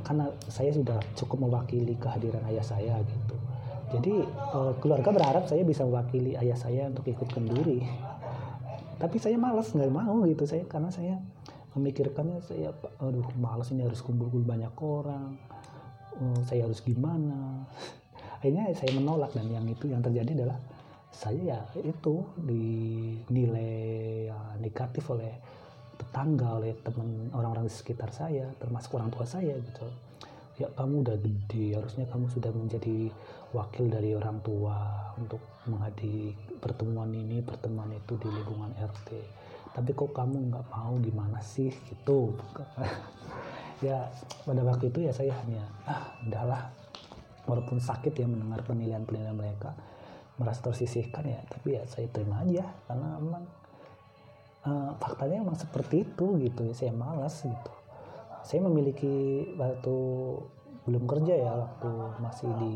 karena 0.07 0.31
saya 0.47 0.71
sudah 0.71 0.99
cukup 1.19 1.51
mewakili 1.51 1.99
kehadiran 1.99 2.43
ayah 2.47 2.63
saya 2.63 3.03
gitu 3.03 3.32
jadi 3.93 4.25
uh, 4.57 4.73
keluarga 4.81 5.13
berharap 5.13 5.45
saya 5.45 5.61
bisa 5.69 5.85
mewakili 5.85 6.33
ayah 6.41 6.57
saya 6.57 6.89
untuk 6.89 7.05
ikut 7.13 7.29
kenduri. 7.29 7.85
Tapi 8.97 9.17
saya 9.21 9.37
males 9.37 9.69
nggak 9.69 9.93
mau 9.93 10.25
gitu. 10.25 10.49
Saya 10.49 10.65
karena 10.65 10.89
saya 10.89 11.21
memikirkannya 11.77 12.41
saya 12.45 12.73
aduh 13.01 13.27
males 13.37 13.69
ini 13.73 13.85
harus 13.85 14.01
kumpul-kumpul 14.01 14.49
banyak 14.49 14.73
orang. 14.81 15.37
Uh, 16.17 16.41
saya 16.49 16.65
harus 16.65 16.81
gimana? 16.81 17.69
Akhirnya 18.41 18.73
saya 18.73 18.97
menolak 18.97 19.37
dan 19.37 19.53
yang 19.53 19.69
itu 19.69 19.93
yang 19.93 20.01
terjadi 20.01 20.43
adalah 20.43 20.59
saya 21.13 21.61
ya 21.61 21.61
itu 21.85 22.25
dinilai 22.41 24.33
ya, 24.33 24.41
negatif 24.57 25.05
oleh 25.13 25.37
tetangga 26.01 26.57
oleh 26.57 26.73
teman 26.81 27.29
orang-orang 27.37 27.69
di 27.69 27.75
sekitar 27.77 28.09
saya 28.09 28.49
termasuk 28.57 28.97
orang 28.97 29.13
tua 29.13 29.29
saya 29.29 29.53
gitu 29.61 29.87
ya 30.57 30.69
kamu 30.75 31.05
udah 31.07 31.17
gede. 31.21 31.77
Harusnya 31.77 32.05
kamu 32.09 32.27
sudah 32.33 32.53
menjadi 32.53 33.13
wakil 33.53 33.89
dari 33.89 34.17
orang 34.17 34.41
tua 34.41 35.13
untuk 35.21 35.41
menghadiri 35.69 36.35
pertemuan 36.59 37.13
ini 37.15 37.39
pertemuan 37.45 37.93
itu 37.95 38.19
di 38.19 38.27
lingkungan 38.27 38.75
RT 38.75 39.11
tapi 39.73 39.91
kok 39.97 40.13
kamu 40.13 40.53
nggak 40.53 40.67
mau? 40.69 40.93
Gimana 41.01 41.41
sih? 41.41 41.73
Gitu. 41.73 42.19
Ya 43.83 44.07
pada 44.47 44.63
waktu 44.63 44.95
itu 44.95 45.03
ya 45.03 45.11
saya 45.11 45.35
hanya 45.43 45.67
ah 45.91 46.15
udahlah 46.23 46.71
walaupun 47.51 47.83
sakit 47.83 48.15
ya 48.15 48.31
mendengar 48.31 48.63
penilaian-penilaian 48.63 49.35
mereka 49.35 49.75
merasa 50.39 50.63
tersisihkan 50.71 51.27
ya. 51.27 51.43
Tapi 51.51 51.75
ya 51.75 51.83
saya 51.91 52.07
terima 52.15 52.47
aja. 52.47 52.63
Karena 52.87 53.19
memang 53.19 53.43
uh, 54.71 54.95
faktanya 55.03 55.43
memang 55.43 55.59
seperti 55.59 56.07
itu 56.07 56.27
gitu. 56.47 56.63
Ya 56.63 56.75
saya 56.79 56.95
malas 56.95 57.43
gitu 57.43 57.73
saya 58.43 58.61
memiliki 58.67 59.47
waktu 59.55 59.97
belum 60.83 61.05
kerja 61.07 61.35
ya 61.39 61.53
waktu 61.55 61.91
masih 62.19 62.51
di 62.59 62.73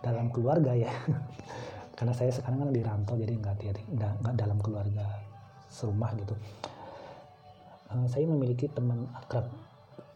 dalam 0.00 0.32
keluarga 0.32 0.72
ya. 0.72 0.92
Karena 1.98 2.14
saya 2.14 2.30
sekarang 2.30 2.62
kan 2.62 2.70
di 2.70 2.80
rantau 2.80 3.18
jadi 3.18 3.34
nggak 3.34 4.12
nggak 4.22 4.34
dalam 4.38 4.58
keluarga 4.62 5.04
serumah 5.68 6.14
gitu. 6.16 6.34
Uh, 7.88 8.06
saya 8.08 8.24
memiliki 8.28 8.68
teman 8.70 9.08
akrab 9.16 9.48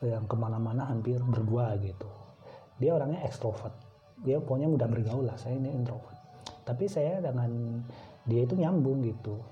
yang 0.02 0.24
ke 0.26 0.36
mana-mana 0.38 0.88
hampir 0.88 1.18
berdua 1.20 1.74
gitu. 1.78 2.08
Dia 2.78 2.96
orangnya 2.96 3.22
ekstrovert. 3.26 3.74
Dia 4.22 4.38
pokoknya 4.38 4.70
mudah 4.70 4.88
bergaul 4.88 5.26
lah 5.26 5.36
saya 5.36 5.58
ini 5.58 5.74
introvert. 5.74 6.16
Tapi 6.62 6.86
saya 6.86 7.18
dengan 7.18 7.82
dia 8.26 8.46
itu 8.46 8.54
nyambung 8.54 9.02
gitu. 9.02 9.42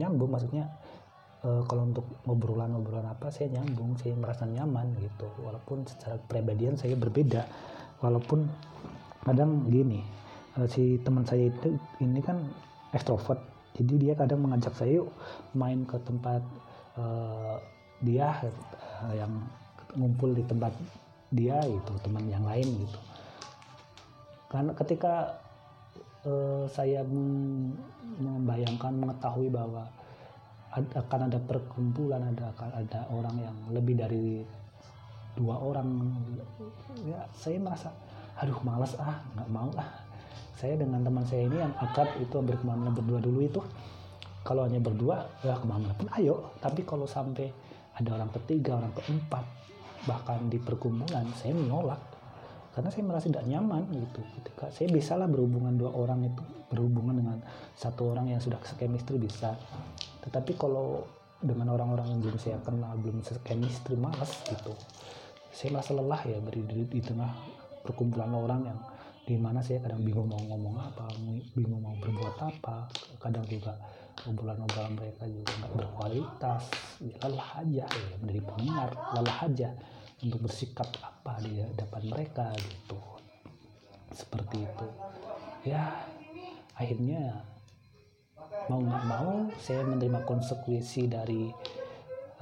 Nyambung 0.00 0.32
maksudnya 0.32 0.72
e, 1.46 1.50
kalau 1.70 1.86
untuk 1.86 2.06
ngobrolan-ngobrolan 2.26 3.06
apa 3.06 3.30
saya 3.30 3.54
nyambung 3.54 3.94
saya 3.94 4.18
merasa 4.18 4.50
nyaman 4.50 4.98
gitu. 4.98 5.30
Walaupun 5.46 5.86
secara 5.86 6.18
kepribadian 6.26 6.74
saya 6.74 6.98
berbeda. 6.98 7.46
Walaupun 8.02 8.50
kadang 9.22 9.70
gini 9.70 10.02
e, 10.58 10.66
si 10.66 10.98
teman 11.06 11.22
saya 11.22 11.46
itu 11.46 11.78
ini 12.02 12.18
kan 12.18 12.42
ekstrovert. 12.90 13.38
Jadi 13.76 14.08
dia 14.08 14.12
kadang 14.18 14.42
mengajak 14.42 14.72
saya 14.74 15.04
yuk 15.04 15.12
main 15.52 15.84
ke 15.84 16.00
tempat 16.00 16.40
uh, 16.96 17.60
dia 18.00 18.32
uh, 19.04 19.12
yang 19.12 19.28
ngumpul 19.96 20.32
di 20.32 20.40
tempat 20.48 20.72
dia 21.28 21.60
itu 21.60 21.92
teman 22.00 22.24
yang 22.24 22.44
lain 22.48 22.64
gitu. 22.64 22.98
Karena 24.48 24.72
ketika 24.72 25.36
uh, 26.24 26.64
saya 26.72 27.04
membayangkan 28.16 28.96
mengetahui 28.96 29.52
bahwa 29.52 29.84
akan 30.76 31.32
ada 31.32 31.40
perkumpulan 31.40 32.20
ada 32.20 32.52
akan 32.52 32.70
ada 32.84 33.00
orang 33.08 33.36
yang 33.40 33.56
lebih 33.72 33.96
dari 33.96 34.44
dua 35.32 35.56
orang. 35.56 36.12
Ya 37.08 37.24
saya 37.32 37.56
merasa 37.56 37.88
aduh 38.36 38.60
malas 38.60 38.92
ah 39.00 39.24
nggak 39.36 39.48
mau 39.48 39.72
ah. 39.80 39.88
Saya 40.56 40.76
dengan 40.80 41.04
teman 41.04 41.24
saya 41.24 41.48
ini 41.48 41.60
yang 41.60 41.72
akrab 41.76 42.16
itu 42.16 42.32
hampir 42.36 42.56
berdua 42.60 43.20
dulu 43.20 43.40
itu. 43.44 43.60
Kalau 44.44 44.64
hanya 44.64 44.80
berdua 44.80 45.24
ya 45.44 45.56
ke 45.56 45.66
mana 45.68 45.92
pun 45.96 46.08
ayo. 46.16 46.52
Tapi 46.60 46.84
kalau 46.84 47.08
sampai 47.08 47.48
ada 47.96 48.16
orang 48.16 48.28
ketiga 48.40 48.76
orang 48.76 48.92
keempat 48.92 49.44
bahkan 50.04 50.48
di 50.48 50.60
perkumpulan 50.60 51.28
saya 51.36 51.56
menolak. 51.56 52.00
Karena 52.76 52.92
saya 52.92 53.08
merasa 53.08 53.32
tidak 53.32 53.48
nyaman 53.48 53.88
gitu. 53.92 54.20
Ketika 54.40 54.68
saya 54.68 54.88
bisa 54.92 55.16
lah 55.16 55.28
berhubungan 55.28 55.76
dua 55.76 55.92
orang 55.92 56.28
itu 56.28 56.44
berhubungan 56.68 57.16
dengan 57.16 57.38
satu 57.72 58.12
orang 58.12 58.32
yang 58.32 58.40
sudah 58.40 58.60
chemistry 58.76 59.16
bisa 59.16 59.56
tetapi 60.26 60.52
kalau 60.58 61.06
dengan 61.40 61.72
orang-orang 61.72 62.16
yang 62.16 62.20
belum 62.20 62.38
saya 62.40 62.58
kenal 62.66 62.96
belum 62.98 63.22
chemistry 63.44 63.94
malas 63.94 64.42
gitu 64.50 64.74
saya 65.54 65.72
merasa 65.72 65.96
lelah 65.96 66.22
ya 66.26 66.38
berdiri 66.42 66.84
di 66.90 67.00
tengah 67.00 67.30
perkumpulan 67.86 68.28
orang 68.34 68.60
yang 68.66 68.78
di 69.26 69.34
mana 69.34 69.58
saya 69.58 69.82
kadang 69.82 70.06
bingung 70.06 70.30
mau 70.30 70.38
ngomong 70.38 70.76
apa 70.78 71.06
bingung 71.54 71.82
mau 71.82 71.94
berbuat 71.98 72.36
apa 72.46 72.86
kadang 73.18 73.42
juga 73.50 73.74
obrolan-obrolan 74.24 74.96
mereka 74.96 75.28
juga 75.28 75.52
nggak 75.60 75.72
berkualitas. 75.76 76.62
Ya, 77.04 77.16
lelah 77.28 77.50
aja 77.60 77.84
ya 77.84 78.16
menjadi 78.24 78.40
pendengar 78.48 78.90
lelah 79.12 79.38
aja 79.44 79.68
untuk 80.24 80.40
bersikap 80.48 80.88
apa 81.04 81.32
di 81.44 81.60
depan 81.76 82.02
mereka 82.08 82.48
gitu. 82.56 82.98
Seperti 84.16 84.64
itu. 84.64 84.86
Ya 85.68 85.92
akhirnya 86.72 87.44
mau 88.66 88.82
nggak 88.82 89.04
mau 89.06 89.46
saya 89.62 89.86
menerima 89.86 90.26
konsekuensi 90.26 91.06
dari 91.06 91.46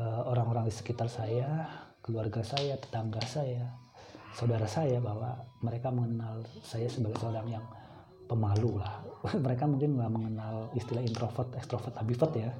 eh, 0.00 0.22
orang-orang 0.24 0.64
uh, 0.64 0.68
di 0.68 0.74
sekitar 0.74 1.08
saya 1.08 1.68
keluarga 2.00 2.40
saya 2.40 2.76
tetangga 2.80 3.20
saya 3.24 3.84
saudara 4.34 4.66
saya 4.66 4.98
bahwa 4.98 5.38
mereka 5.62 5.94
mengenal 5.94 6.42
saya 6.60 6.90
sebagai 6.90 7.22
seorang 7.22 7.46
yang 7.46 7.64
pemalu 8.26 8.82
lah. 8.82 8.98
Mereka 9.46 9.64
mungkin 9.70 9.94
nggak 9.94 10.12
mengenal 10.12 10.74
istilah 10.74 11.00
introvert 11.06 11.54
extrovert 11.54 11.94
ambivert 12.02 12.34
ya. 12.34 12.50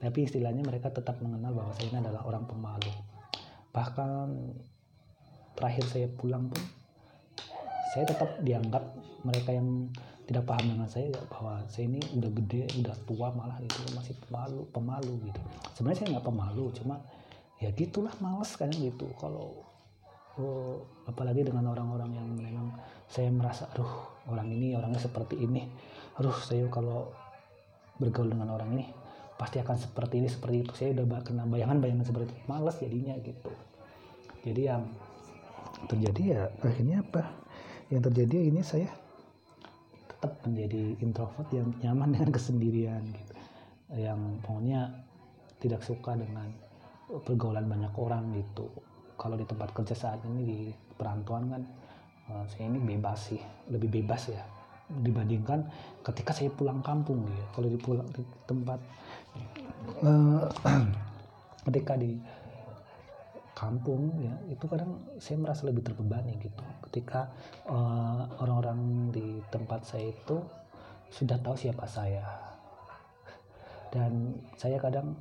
Tapi 0.00 0.24
istilahnya 0.24 0.64
mereka 0.64 0.88
tetap 0.88 1.20
mengenal 1.20 1.52
bahwa 1.52 1.76
saya 1.76 1.92
ini 1.92 1.98
adalah 2.00 2.24
orang 2.24 2.48
pemalu. 2.48 2.88
Bahkan 3.68 4.26
terakhir 5.60 5.84
saya 5.92 6.08
pulang 6.08 6.48
pun 6.48 6.62
saya 7.92 8.08
tetap 8.08 8.40
dianggap 8.40 8.96
mereka 9.28 9.52
yang 9.52 9.92
tidak 10.30 10.46
paham 10.46 10.78
dengan 10.78 10.86
saya 10.86 11.10
bahwa 11.26 11.58
saya 11.66 11.90
ini 11.90 11.98
udah 12.14 12.30
gede 12.38 12.62
udah 12.78 12.94
tua 13.02 13.34
malah 13.34 13.58
itu 13.58 13.82
masih 13.98 14.14
pemalu 14.22 14.62
pemalu 14.70 15.12
gitu. 15.26 15.40
Sebenarnya 15.74 15.98
saya 15.98 16.08
nggak 16.14 16.26
pemalu 16.30 16.64
cuma 16.78 17.02
ya 17.58 17.74
gitulah 17.74 18.14
males 18.22 18.54
kan 18.54 18.70
gitu. 18.70 19.10
Kalau 19.18 19.58
oh, 20.38 20.86
apalagi 21.10 21.42
dengan 21.42 21.74
orang-orang 21.74 22.14
yang 22.14 22.30
memang 22.30 22.78
saya 23.10 23.26
merasa 23.34 23.66
aduh 23.74 23.90
orang 24.30 24.46
ini 24.54 24.78
orangnya 24.78 25.02
seperti 25.02 25.34
ini. 25.34 25.66
Aduh 26.22 26.38
saya 26.46 26.62
kalau 26.70 27.10
bergaul 27.98 28.30
dengan 28.30 28.54
orang 28.54 28.70
ini 28.78 28.86
pasti 29.34 29.58
akan 29.58 29.82
seperti 29.82 30.22
ini 30.22 30.30
seperti 30.30 30.56
itu. 30.62 30.72
Saya 30.78 30.94
udah 30.94 31.26
kena 31.26 31.42
bayangan-bayangan 31.50 32.06
seperti 32.06 32.30
itu 32.30 32.46
males 32.46 32.78
jadinya 32.78 33.18
gitu. 33.18 33.50
Jadi 34.46 34.62
yang 34.62 34.86
terjadi 35.90 36.22
ya 36.22 36.42
akhirnya 36.62 37.02
apa? 37.02 37.34
Yang 37.90 38.14
terjadi 38.14 38.46
ini 38.46 38.62
saya 38.62 39.09
tetap 40.20 40.36
menjadi 40.44 41.00
introvert 41.00 41.48
yang 41.48 41.72
nyaman 41.80 42.12
dengan 42.14 42.30
kesendirian 42.36 43.00
gitu. 43.08 43.32
Yang 43.96 44.20
pokoknya 44.44 44.80
tidak 45.64 45.80
suka 45.80 46.12
dengan 46.12 46.52
pergaulan 47.24 47.64
banyak 47.64 47.92
orang 47.96 48.36
gitu. 48.36 48.68
Kalau 49.16 49.40
di 49.40 49.48
tempat 49.48 49.72
kerja 49.72 49.96
saat 49.96 50.20
ini 50.28 50.40
di 50.44 50.58
perantauan 51.00 51.48
kan 51.48 51.62
uh, 52.28 52.44
saya 52.52 52.68
ini 52.68 52.76
bebas 52.76 53.32
sih 53.32 53.40
lebih 53.72 53.88
bebas 54.00 54.28
ya 54.28 54.44
dibandingkan 54.90 55.64
ketika 56.04 56.36
saya 56.36 56.52
pulang 56.52 56.84
kampung 56.84 57.24
gitu. 57.24 57.44
Kalau 57.56 57.68
di 57.72 57.78
pulang 57.80 58.08
di 58.12 58.20
tempat 58.44 58.80
uh, 60.04 60.44
ketika 61.68 61.96
di 61.96 62.20
kampung 63.56 64.12
ya 64.20 64.32
itu 64.48 64.64
kadang 64.68 65.00
saya 65.20 65.36
merasa 65.36 65.68
lebih 65.68 65.84
terbebani 65.84 66.36
gitu 66.40 66.64
ketika 66.90 67.30
uh, 67.70 68.26
orang-orang 68.42 69.14
di 69.14 69.38
tempat 69.54 69.86
saya 69.86 70.10
itu 70.10 70.42
sudah 71.06 71.38
tahu 71.38 71.54
siapa 71.54 71.86
saya. 71.86 72.26
Dan 73.94 74.34
saya 74.58 74.74
kadang 74.82 75.14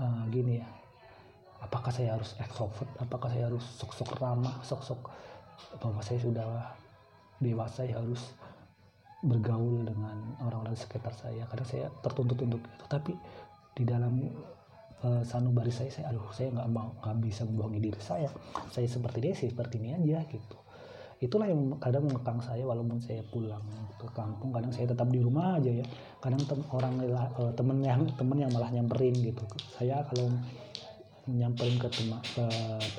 uh, 0.00 0.24
gini 0.32 0.56
ya 0.56 0.68
apakah 1.60 1.92
saya 1.92 2.16
harus 2.16 2.32
extrovert 2.40 2.88
apakah 2.98 3.30
saya 3.30 3.46
harus 3.46 3.62
sok-sok 3.78 4.18
ramah 4.18 4.58
sok-sok 4.66 4.98
bahwa 5.78 6.02
saya 6.02 6.18
sudah 6.18 6.48
dewasa 7.38 7.86
saya 7.86 8.02
harus 8.02 8.34
bergaul 9.22 9.84
dengan 9.84 10.16
orang-orang 10.40 10.74
sekitar 10.74 11.12
saya. 11.12 11.44
Karena 11.44 11.66
saya 11.68 11.86
tertuntut 12.00 12.40
untuk 12.40 12.64
itu 12.64 12.84
tapi 12.88 13.12
di 13.76 13.84
dalam 13.84 14.16
uh, 15.04 15.22
sanubari 15.28 15.72
saya 15.72 15.92
saya 15.92 16.08
aduh 16.08 16.24
saya 16.32 16.56
nggak 16.56 16.68
mau 16.72 16.96
nggak 17.04 17.16
bisa 17.20 17.44
membohongi 17.44 17.80
diri 17.84 18.00
saya. 18.00 18.32
Saya 18.72 18.88
seperti 18.88 19.18
dia 19.20 19.36
sih 19.36 19.52
seperti 19.52 19.76
ini 19.76 19.92
aja 19.92 20.24
gitu 20.32 20.71
itulah 21.22 21.46
yang 21.46 21.78
kadang 21.78 22.10
mengekang 22.10 22.42
saya 22.42 22.66
walaupun 22.66 22.98
saya 22.98 23.22
pulang 23.30 23.62
ke 23.94 24.10
kampung 24.10 24.50
kadang 24.50 24.74
saya 24.74 24.90
tetap 24.90 25.06
di 25.06 25.22
rumah 25.22 25.62
aja 25.62 25.70
ya. 25.70 25.86
Kadang 26.18 26.42
tem 26.42 26.60
orang 26.74 26.98
uh, 27.06 27.52
temen 27.54 27.78
yang 27.80 28.02
temen 28.18 28.42
yang 28.42 28.50
malah 28.50 28.74
nyamperin 28.74 29.14
gitu. 29.22 29.46
Saya 29.70 30.02
kalau 30.10 30.34
nyamperin 31.30 31.78
ke, 31.78 31.86
tema, 31.86 32.18
ke 32.34 32.46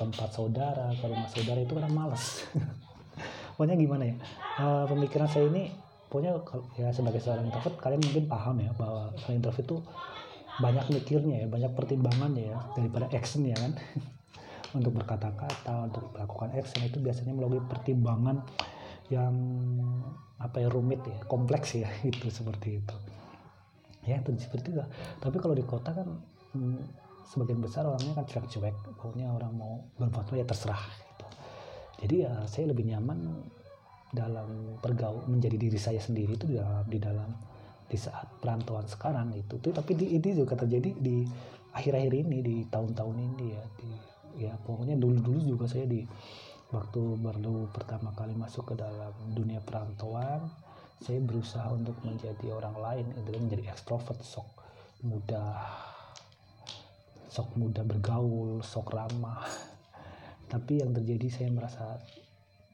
tempat 0.00 0.32
saudara 0.32 0.96
ke 0.96 1.04
rumah 1.04 1.28
saudara 1.28 1.60
itu 1.60 1.76
kadang 1.76 1.92
malas. 1.92 2.48
Pokoknya 3.54 3.76
gimana 3.76 4.04
ya 4.08 4.16
uh, 4.58 4.84
pemikiran 4.88 5.28
saya 5.30 5.46
ini 5.50 5.70
pokoknya 6.08 6.32
ya 6.78 6.88
sebagai 6.94 7.18
seorang 7.18 7.50
introvert 7.50 7.78
kalian 7.82 8.02
mungkin 8.02 8.30
paham 8.30 8.62
ya 8.62 8.70
bahwa 8.78 9.10
introvert 9.30 9.66
itu 9.66 9.76
banyak 10.54 10.86
mikirnya 10.94 11.42
ya 11.42 11.46
banyak 11.50 11.72
pertimbangannya 11.74 12.54
ya 12.54 12.58
daripada 12.70 13.10
action 13.10 13.42
ya 13.42 13.58
kan 13.58 13.74
untuk 14.74 14.98
berkata-kata 15.00 15.88
untuk 15.88 16.10
melakukan 16.12 16.50
action 16.58 16.82
itu 16.82 16.98
biasanya 16.98 17.32
melalui 17.32 17.62
pertimbangan 17.64 18.42
yang 19.08 19.34
apa 20.42 20.60
ya 20.60 20.68
rumit 20.68 21.00
ya 21.06 21.18
kompleks 21.30 21.78
ya 21.78 21.88
itu 22.10 22.28
seperti 22.28 22.82
itu. 22.82 22.96
Ya 24.04 24.20
itu 24.20 24.36
seperti 24.36 24.76
itu. 24.76 24.84
Tapi 25.22 25.36
kalau 25.40 25.56
di 25.56 25.64
kota 25.64 25.94
kan 25.96 26.08
hmm, 26.52 27.04
sebagian 27.28 27.60
besar 27.60 27.88
orangnya 27.88 28.14
kan 28.14 28.26
cuek-cuek 28.28 28.76
pokoknya 28.84 29.32
orang 29.32 29.52
mau 29.56 29.82
berbuat 29.96 30.30
ya 30.36 30.44
terserah 30.44 30.78
gitu. 30.78 31.26
jadi 32.04 32.14
ya 32.28 32.32
saya 32.44 32.70
lebih 32.70 32.84
nyaman 32.92 33.42
dalam 34.14 34.78
pergaul 34.78 35.26
menjadi 35.26 35.56
diri 35.58 35.80
saya 35.80 35.98
sendiri 35.98 36.38
itu 36.38 36.46
di 36.46 36.56
dalam 36.60 36.84
di 36.86 36.98
dalam 37.00 37.30
di 37.84 37.98
saat 37.98 38.28
perantauan 38.38 38.86
sekarang 38.86 39.34
itu 39.34 39.58
tuh 39.58 39.72
tapi 39.74 39.98
di, 39.98 40.14
ini 40.14 40.30
juga 40.36 40.54
terjadi 40.54 40.94
di 40.94 41.26
akhir-akhir 41.74 42.12
ini 42.14 42.38
di 42.40 42.56
tahun-tahun 42.70 43.16
ini 43.18 43.46
ya 43.50 43.64
di 43.80 43.90
ya 44.38 44.54
pokoknya 44.66 44.98
dulu-dulu 44.98 45.40
juga 45.42 45.66
saya 45.70 45.86
di 45.86 46.02
waktu 46.74 47.02
baru 47.22 47.70
pertama 47.70 48.10
kali 48.18 48.34
masuk 48.34 48.72
ke 48.72 48.74
dalam 48.74 49.14
dunia 49.30 49.62
perantauan 49.62 50.42
saya 50.98 51.20
berusaha 51.20 51.70
untuk 51.70 51.94
menjadi 52.02 52.50
orang 52.54 52.76
lain 52.78 53.06
itu 53.14 53.30
menjadi 53.36 53.70
ekstrovert 53.70 54.18
sok 54.24 54.48
mudah 55.04 55.60
sok 57.34 57.58
mudah 57.58 57.82
bergaul 57.82 58.62
sok 58.62 58.94
ramah. 58.94 59.42
Tapi 60.46 60.78
yang 60.78 60.94
terjadi 60.94 61.26
saya 61.34 61.48
merasa 61.50 61.98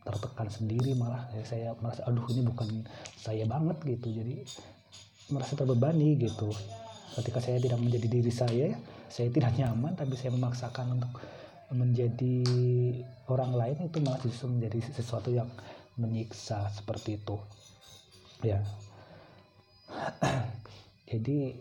tertekan 0.04 0.52
sendiri 0.52 0.92
malah. 0.92 1.32
Saya 1.48 1.72
merasa 1.80 2.04
aduh 2.04 2.28
ini 2.28 2.44
bukan 2.44 2.84
saya 3.16 3.48
banget 3.48 3.80
gitu. 3.88 4.12
Jadi 4.12 4.44
merasa 5.32 5.56
terbebani 5.56 6.20
gitu. 6.20 6.52
Ketika 7.16 7.40
saya 7.40 7.56
tidak 7.56 7.80
menjadi 7.80 8.06
diri 8.06 8.28
saya 8.28 8.68
saya 9.10 9.26
tidak 9.34 9.58
nyaman 9.58 9.98
tapi 9.98 10.14
saya 10.14 10.30
memaksakan 10.30 10.94
untuk 10.94 11.18
menjadi 11.70 12.42
orang 13.30 13.52
lain 13.54 13.78
itu 13.86 13.98
malah 14.02 14.20
justru 14.22 14.50
menjadi 14.50 14.78
sesuatu 14.90 15.30
yang 15.30 15.46
menyiksa 15.98 16.66
seperti 16.74 17.18
itu. 17.18 17.36
Ya. 18.42 18.62
Jadi 21.10 21.54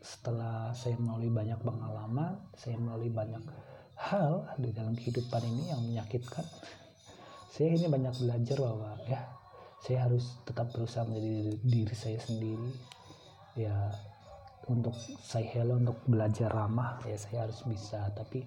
setelah 0.00 0.72
saya 0.72 0.96
melalui 0.96 1.28
banyak 1.28 1.60
pengalaman 1.60 2.40
saya 2.56 2.80
melalui 2.80 3.12
banyak 3.12 3.44
hal 4.00 4.48
di 4.56 4.72
dalam 4.72 4.96
kehidupan 4.96 5.44
ini 5.44 5.68
yang 5.68 5.84
menyakitkan 5.84 6.44
saya 7.50 7.76
ini 7.76 7.92
banyak 7.92 8.14
belajar 8.16 8.56
bahwa 8.56 8.96
ya 9.10 9.20
saya 9.82 10.08
harus 10.08 10.38
tetap 10.46 10.70
berusaha 10.70 11.02
menjadi 11.02 11.60
diri, 11.60 11.94
saya 11.96 12.20
sendiri. 12.22 12.70
Ya 13.58 13.90
untuk 14.70 14.94
say 15.18 15.42
hello 15.50 15.74
untuk 15.74 15.98
belajar 16.06 16.46
ramah 16.46 17.02
ya 17.04 17.18
saya 17.18 17.50
harus 17.50 17.66
bisa. 17.66 18.06
Tapi 18.14 18.46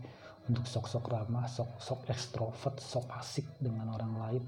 untuk 0.51 0.67
sok-sok 0.67 1.07
ramah 1.07 1.47
sok-sok 1.47 2.07
ekstrovert 2.11 2.75
sok 2.79 3.07
asik 3.15 3.47
dengan 3.63 3.95
orang 3.95 4.13
lain 4.19 4.43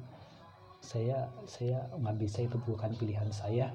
saya 0.85 1.25
saya 1.49 1.81
nggak 1.97 2.17
bisa 2.21 2.45
itu 2.45 2.61
bukan 2.61 2.93
pilihan 2.93 3.25
saya 3.33 3.73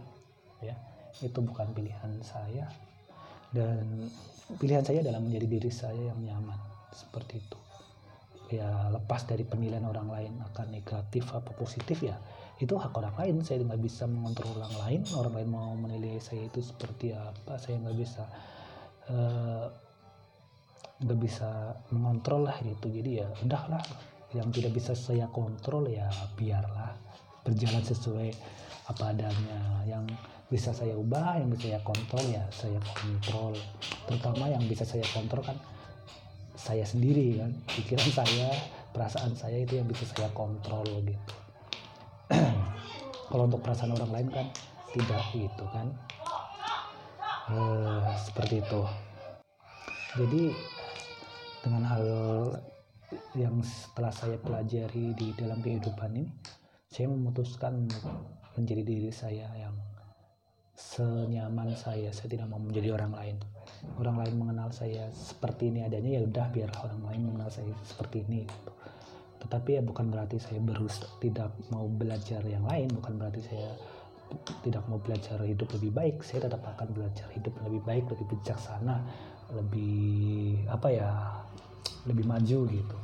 ya. 0.63 0.77
Itu 1.19 1.43
bukan 1.43 1.75
pilihan 1.75 2.23
saya. 2.23 2.71
Dan 3.51 4.07
pilihan 4.63 4.87
saya 4.87 5.03
adalah 5.03 5.19
menjadi 5.19 5.47
diri 5.51 5.73
saya 5.75 6.15
yang 6.15 6.23
nyaman 6.23 6.61
seperti 6.95 7.43
itu. 7.43 7.59
Ya 8.55 8.91
lepas 8.95 9.27
dari 9.27 9.43
penilaian 9.43 9.87
orang 9.87 10.11
lain 10.11 10.33
akan 10.55 10.75
negatif 10.75 11.31
apa 11.35 11.55
positif 11.55 12.03
ya 12.03 12.19
itu 12.63 12.79
hak 12.79 12.95
orang 12.95 13.15
lain. 13.19 13.35
Saya 13.43 13.67
nggak 13.67 13.83
bisa 13.83 14.07
mengontrol 14.07 14.55
orang 14.55 14.75
lain 14.87 15.01
orang 15.19 15.35
lain 15.35 15.49
mau 15.51 15.75
menilai 15.75 16.23
saya 16.23 16.47
itu 16.47 16.63
seperti 16.63 17.11
apa 17.11 17.59
saya 17.59 17.83
nggak 17.83 17.99
bisa 17.99 18.23
eh, 19.11 19.67
nggak 21.01 21.19
bisa 21.21 21.75
mengontrol 21.93 22.45
lah 22.45 22.57
gitu. 22.61 22.93
Jadi 22.93 23.25
ya 23.25 23.29
udahlah 23.41 23.81
yang 24.37 24.53
tidak 24.55 24.77
bisa 24.77 24.93
saya 24.95 25.27
kontrol 25.33 25.91
ya 25.91 26.07
biarlah 26.37 26.95
berjalan 27.43 27.83
sesuai 27.83 28.29
apa 28.93 29.17
adanya. 29.17 29.61
Yang 29.89 30.05
bisa 30.51 30.75
saya 30.75 30.99
ubah 30.99 31.41
yang 31.41 31.49
bisa 31.49 31.73
saya 31.73 31.81
kontrol 31.81 32.25
ya 32.29 32.45
saya 32.53 32.81
kontrol. 32.85 33.57
Terutama 34.07 34.51
yang 34.53 34.63
bisa 34.69 34.85
saya 34.85 35.07
kontrol 35.15 35.41
kan 35.41 35.57
saya 36.55 36.85
sendiri 36.85 37.41
kan. 37.41 37.51
Pikiran 37.73 38.11
saya 38.13 38.49
perasaan 38.93 39.33
saya 39.33 39.57
itu 39.65 39.81
yang 39.81 39.89
bisa 39.89 40.05
saya 40.05 40.29
kontrol 40.37 40.85
gitu. 41.07 41.35
Kalau 43.31 43.45
untuk 43.49 43.65
perasaan 43.65 43.97
orang 43.97 44.13
lain 44.13 44.29
kan 44.29 44.47
tidak 44.93 45.25
gitu 45.33 45.65
kan. 45.73 45.89
Uh, 47.51 48.15
seperti 48.15 48.63
itu. 48.63 48.83
Jadi 50.15 50.43
dengan 51.61 51.83
hal 51.85 52.05
yang 53.35 53.61
setelah 53.61 54.13
saya 54.15 54.37
pelajari 54.41 55.13
di 55.19 55.35
dalam 55.35 55.59
kehidupan 55.61 56.15
ini 56.15 56.31
saya 56.91 57.07
memutuskan 57.11 57.87
menjadi 58.59 58.83
diri 58.83 59.11
saya 59.15 59.47
yang 59.55 59.75
senyaman 60.75 61.77
saya. 61.77 62.09
Saya 62.11 62.29
tidak 62.33 62.49
mau 62.49 62.59
menjadi 62.59 62.97
orang 62.97 63.13
lain. 63.13 63.37
Orang 64.01 64.17
lain 64.19 64.35
mengenal 64.41 64.73
saya 64.73 65.07
seperti 65.13 65.71
ini 65.71 65.85
adanya 65.85 66.19
ya 66.19 66.23
udah 66.25 66.47
biar 66.51 66.71
orang 66.83 67.01
lain 67.07 67.21
mengenal 67.31 67.51
saya 67.53 67.71
seperti 67.85 68.27
ini 68.27 68.45
gitu. 68.45 68.73
tetapi 69.41 69.81
ya 69.81 69.83
bukan 69.87 70.13
berarti 70.13 70.37
saya 70.37 70.61
berus 70.61 71.01
tidak 71.17 71.49
mau 71.73 71.89
belajar 71.89 72.45
yang 72.45 72.61
lain 72.69 72.93
bukan 72.93 73.17
berarti 73.17 73.41
saya 73.41 73.73
tidak 74.61 74.85
mau 74.85 75.01
belajar 75.01 75.41
hidup 75.41 75.65
lebih 75.81 75.93
baik. 75.97 76.17
Saya 76.21 76.45
tetap 76.45 76.61
akan 76.61 76.93
belajar 76.93 77.25
hidup 77.33 77.57
lebih 77.65 77.81
baik 77.87 78.05
lebih 78.13 78.27
bijaksana 78.37 79.01
lebih 79.55 80.65
apa 80.71 80.89
ya 80.91 81.11
lebih 82.09 82.25
maju 82.27 82.59
gitu. 82.71 82.99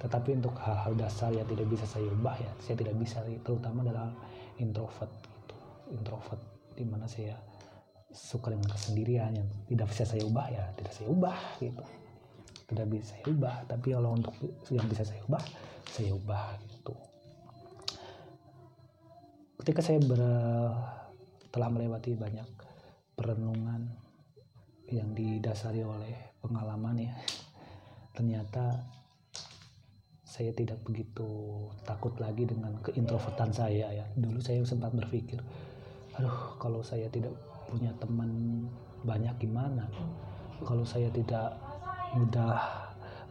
Tetapi 0.00 0.40
untuk 0.40 0.56
hal-hal 0.64 0.96
dasar 0.96 1.28
yang 1.30 1.44
tidak 1.44 1.68
bisa 1.68 1.84
saya 1.84 2.08
ubah 2.08 2.36
ya 2.40 2.50
saya 2.64 2.76
tidak 2.80 2.96
bisa 2.96 3.20
terutama 3.44 3.84
dalam 3.84 4.16
introvert 4.56 5.12
gitu. 5.24 5.56
Introvert 5.92 6.40
di 6.74 6.84
mana 6.88 7.04
saya 7.04 7.36
suka 8.10 8.50
dengan 8.50 8.66
kesendirian 8.74 9.30
yang 9.36 9.48
tidak 9.70 9.86
bisa 9.92 10.02
saya 10.02 10.22
ubah 10.26 10.46
ya 10.50 10.64
tidak 10.74 10.92
saya 10.96 11.08
ubah 11.12 11.38
gitu. 11.60 11.84
Tidak 12.70 12.86
bisa 12.88 13.04
saya 13.14 13.24
ubah 13.28 13.56
tapi 13.68 13.88
kalau 13.92 14.16
untuk 14.16 14.34
yang 14.72 14.86
bisa 14.88 15.04
saya 15.04 15.20
ubah 15.28 15.42
saya 15.90 16.10
ubah 16.14 16.44
gitu. 16.70 16.94
Ketika 19.60 19.84
saya 19.84 20.00
ber, 20.00 20.22
telah 21.52 21.68
melewati 21.68 22.16
banyak 22.16 22.48
perenungan 23.12 23.92
yang 24.90 25.10
didasari 25.14 25.82
oleh 25.86 26.38
pengalaman 26.42 27.06
ya. 27.06 27.14
Ternyata 28.14 28.74
saya 30.26 30.54
tidak 30.54 30.78
begitu 30.86 31.26
takut 31.82 32.14
lagi 32.18 32.46
dengan 32.46 32.78
keintrovertan 32.82 33.50
saya 33.54 33.90
ya. 33.90 34.06
Dulu 34.14 34.38
saya 34.42 34.62
sempat 34.66 34.94
berpikir 34.94 35.40
aduh 36.18 36.58
kalau 36.58 36.82
saya 36.82 37.06
tidak 37.08 37.32
punya 37.70 37.94
teman 38.02 38.66
banyak 39.06 39.32
gimana? 39.40 39.86
Kalau 40.66 40.84
saya 40.84 41.08
tidak 41.08 41.56
mudah 42.12 42.58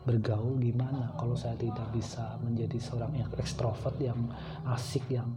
bergaul 0.07 0.57
gimana? 0.57 1.11
Kalau 1.19 1.35
saya 1.35 1.53
tidak 1.59 1.85
bisa 1.91 2.39
menjadi 2.41 2.79
seorang 2.79 3.13
yang 3.13 3.29
ekstrovert 3.37 3.99
yang 4.01 4.17
asik 4.65 5.05
yang 5.11 5.29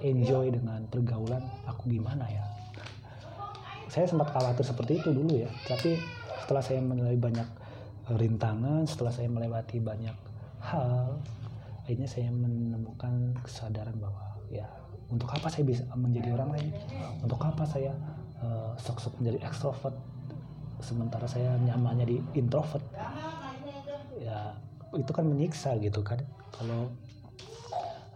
enjoy 0.00 0.48
dengan 0.48 0.84
pergaulan 0.88 1.44
aku 1.68 1.92
gimana 1.92 2.24
ya 2.24 2.44
saya 3.90 4.06
sempat 4.06 4.30
khawatir 4.30 4.62
seperti 4.62 5.02
itu 5.02 5.10
dulu 5.10 5.42
ya. 5.42 5.50
Tapi 5.66 5.98
setelah 6.46 6.62
saya 6.62 6.78
menilai 6.78 7.18
banyak 7.18 7.48
rintangan 8.10 8.86
setelah 8.90 9.14
saya 9.14 9.30
melewati 9.30 9.78
banyak 9.78 10.14
hal 10.58 11.22
akhirnya 11.86 12.10
saya 12.10 12.30
menemukan 12.30 13.38
kesadaran 13.42 13.94
bahwa 13.98 14.22
ya 14.50 14.66
untuk 15.10 15.26
apa 15.34 15.50
saya 15.50 15.66
bisa 15.66 15.82
menjadi 15.98 16.38
orang 16.38 16.54
lain? 16.54 16.70
Untuk 17.18 17.42
apa 17.42 17.66
saya 17.66 17.90
uh, 18.38 18.78
sok-sok 18.78 19.18
menjadi 19.18 19.42
ekstrovert? 19.42 19.94
Sementara 20.78 21.26
saya 21.26 21.58
nyamannya 21.58 22.06
di 22.06 22.16
introvert. 22.38 22.86
Ya 24.22 24.54
itu 24.94 25.10
kan 25.10 25.26
menyiksa 25.26 25.74
gitu 25.82 26.06
kan. 26.06 26.22
Kalau 26.54 26.94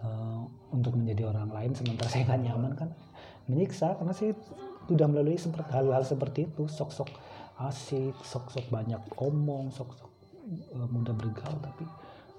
uh, 0.06 0.42
untuk 0.70 0.94
menjadi 0.94 1.34
orang 1.34 1.50
lain 1.50 1.74
sementara 1.74 2.06
saya 2.06 2.30
nggak 2.30 2.42
nyaman 2.46 2.72
kan 2.78 2.88
menyiksa. 3.50 3.98
Karena 3.98 4.14
saya 4.14 4.38
sudah 4.86 5.06
melalui 5.08 5.40
seperti 5.40 5.70
hal-hal 5.72 6.04
seperti 6.04 6.50
itu 6.50 6.68
sok-sok 6.68 7.08
asik 7.64 8.16
sok-sok 8.20 8.66
banyak 8.68 9.00
omong 9.16 9.70
sok-sok 9.70 10.10
uh, 10.76 10.88
mudah 10.90 11.14
bergaul 11.16 11.56
tapi 11.62 11.86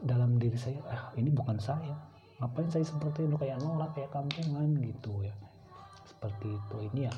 dalam 0.05 0.38
diri 0.38 0.55
saya 0.60 0.79
ah 0.91 1.10
ini 1.15 1.31
bukan 1.31 1.58
saya. 1.58 1.95
Ngapain 2.38 2.67
saya 2.67 2.84
seperti 2.84 3.25
itu? 3.25 3.36
Kayak 3.39 3.63
nolak 3.63 3.95
kayak 3.95 4.12
kampungan 4.12 4.75
gitu 4.84 5.23
ya. 5.23 5.34
Seperti 6.03 6.51
itu. 6.51 6.77
Ini 6.91 7.08
ya 7.08 7.13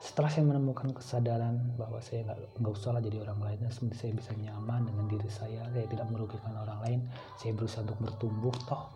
setelah 0.00 0.32
saya 0.32 0.48
menemukan 0.48 0.96
kesadaran 0.96 1.76
bahwa 1.76 2.00
saya 2.00 2.24
nggak 2.24 2.56
nggak 2.56 2.72
usah 2.72 2.96
lah 2.96 3.04
jadi 3.04 3.20
orang 3.20 3.36
lain 3.44 3.68
saya 3.92 4.16
bisa 4.16 4.32
nyaman 4.32 4.88
dengan 4.88 5.04
diri 5.12 5.28
saya 5.28 5.60
saya 5.76 5.84
tidak 5.92 6.08
merugikan 6.08 6.56
orang 6.56 6.80
lain 6.80 7.00
saya 7.36 7.52
berusaha 7.52 7.84
untuk 7.84 8.08
bertumbuh 8.08 8.56
toh 8.64 8.88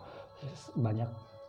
banyak 0.80 1.04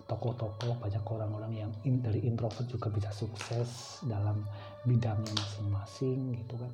tokoh-tokoh 0.05 0.77
banyak 0.81 1.01
orang-orang 1.01 1.53
yang 1.65 1.71
dari 2.01 2.21
introvert 2.29 2.69
juga 2.69 2.93
bisa 2.93 3.09
sukses 3.09 4.01
dalam 4.05 4.45
bidangnya 4.85 5.33
masing-masing 5.33 6.37
gitu 6.45 6.61
kan. 6.61 6.73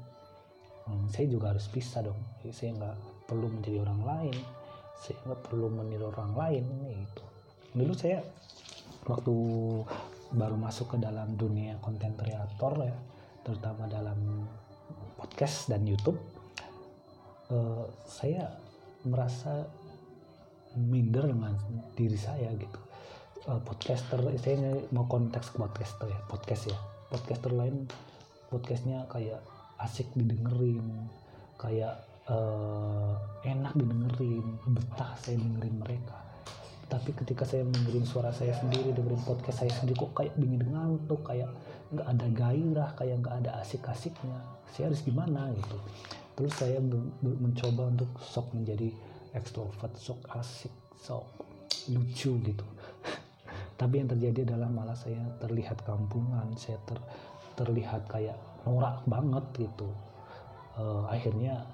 Hmm, 0.91 1.08
saya 1.08 1.32
juga 1.32 1.56
harus 1.56 1.72
bisa 1.72 2.04
dong. 2.04 2.20
Saya 2.52 2.76
nggak 2.76 2.98
perlu 3.32 3.48
menjadi 3.48 3.88
orang 3.88 4.02
lain. 4.04 4.38
Saya 5.00 5.15
nggak 5.24 5.41
perlu 5.48 5.67
meniru 5.72 6.12
orang 6.12 6.36
lain 6.36 6.65
gitu. 6.91 7.24
Dulu 7.72 7.94
saya 7.96 8.20
waktu 9.08 9.34
baru 10.32 10.56
masuk 10.56 10.96
ke 10.96 10.98
dalam 11.00 11.36
dunia 11.36 11.76
konten 11.84 12.15
kreator 12.15 12.80
ya 12.80 12.96
terutama 13.41 13.89
dalam 13.89 14.48
podcast 15.17 15.67
dan 15.67 15.84
YouTube 15.84 16.17
uh, 17.52 17.89
saya 18.06 18.48
merasa 19.04 19.65
minder 20.78 21.28
dengan 21.28 21.58
diri 21.98 22.15
saya 22.15 22.54
gitu 22.56 22.80
uh, 23.50 23.62
podcaster 23.66 24.20
saya 24.38 24.78
mau 24.94 25.08
konteks 25.10 25.56
podcaster 25.58 26.10
ya 26.10 26.20
podcast 26.30 26.70
ya. 26.70 26.78
Podcaster 27.10 27.52
lain 27.52 27.90
podcastnya 28.52 29.08
kayak 29.10 29.42
asik 29.82 30.12
didengerin 30.14 31.10
kayak 31.58 32.04
uh, 32.30 33.16
enak 33.48 33.74
didengerin 33.74 34.46
betah 34.70 35.16
saya 35.18 35.40
dengerin 35.40 35.78
mereka. 35.82 36.18
Tapi 36.92 37.16
ketika 37.16 37.48
saya 37.48 37.64
dengerin 37.64 38.04
suara 38.04 38.36
saya 38.36 38.52
sendiri 38.60 38.92
dengerin 38.92 39.24
podcast 39.24 39.64
saya 39.66 39.72
sendiri 39.74 39.98
kok 39.98 40.14
kayak 40.14 40.36
bingin 40.38 40.68
ngantuk 40.70 41.24
kayak 41.24 41.50
nggak 41.92 42.08
ada 42.08 42.28
gairah 42.32 42.90
kayak 42.96 43.16
nggak 43.24 43.36
ada 43.44 43.52
asik-asiknya 43.64 44.38
saya 44.72 44.92
harus 44.92 45.02
gimana 45.02 45.50
gitu. 45.56 45.78
Terus 46.36 46.54
saya 46.56 46.80
mencoba 47.24 47.92
untuk 47.92 48.12
sok 48.24 48.56
menjadi 48.56 48.92
ekstrovert 49.36 49.96
sok 49.96 50.20
asik 50.36 50.72
sok 51.00 51.24
lucu 51.90 52.38
gitu 52.46 52.66
tapi 53.82 53.98
yang 53.98 54.13
terjadi 54.13 54.54
adalah 54.54 54.70
malah 54.70 54.94
saya 54.94 55.17
terlihat 55.41 55.82
kampungan 55.82 56.54
saya 56.54 56.78
ter, 56.86 57.02
terlihat 57.58 58.06
kayak 58.06 58.38
norak 58.62 59.02
banget 59.10 59.41
gitu. 59.58 59.89
Uh, 60.78 61.10
akhirnya 61.10 61.65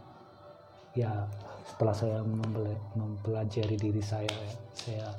ya 0.96 1.28
setelah 1.68 1.92
saya 1.92 2.18
mempelajari 2.96 3.76
diri 3.76 4.00
saya 4.00 4.32
saya 4.72 5.12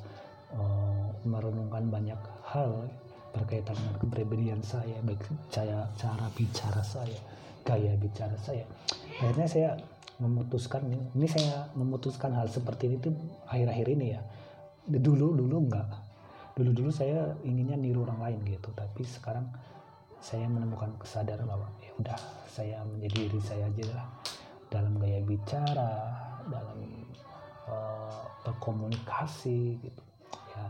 uh, 0.56 1.12
merenungkan 1.28 1.92
banyak 1.92 2.16
hal 2.48 2.88
berkaitan 3.36 3.76
dengan 3.76 3.96
kepribadian 4.00 4.60
saya 4.64 4.96
baik 5.04 5.20
cara 5.52 5.84
cara 6.00 6.24
bicara 6.32 6.80
saya 6.80 7.20
gaya 7.68 7.92
bicara 8.00 8.32
saya. 8.40 8.64
Akhirnya 9.20 9.44
saya 9.44 9.70
memutuskan 10.16 10.88
ini 10.88 11.28
saya 11.28 11.68
memutuskan 11.76 12.32
hal 12.32 12.48
seperti 12.48 12.88
ini 12.88 12.96
tuh 12.96 13.12
akhir-akhir 13.44 13.86
ini 13.92 14.16
ya. 14.16 14.24
Dulu 14.88 15.36
dulu 15.36 15.68
enggak 15.68 16.07
dulu 16.58 16.74
dulu 16.74 16.90
saya 16.90 17.38
inginnya 17.46 17.78
niru 17.78 18.02
orang 18.02 18.18
lain 18.18 18.38
gitu 18.58 18.74
tapi 18.74 19.06
sekarang 19.06 19.46
saya 20.18 20.50
menemukan 20.50 20.90
kesadaran 20.98 21.46
bahwa 21.46 21.70
ya 21.78 21.94
udah 22.02 22.18
saya 22.50 22.82
menjadi 22.82 23.30
diri 23.30 23.40
saya 23.42 23.70
aja 23.70 23.86
lah. 23.94 24.06
Dalam 24.68 25.00
gaya 25.00 25.22
bicara 25.24 25.94
dalam 26.50 27.06
uh, 27.70 28.26
berkomunikasi 28.42 29.78
gitu. 29.78 30.02
Ya 30.52 30.64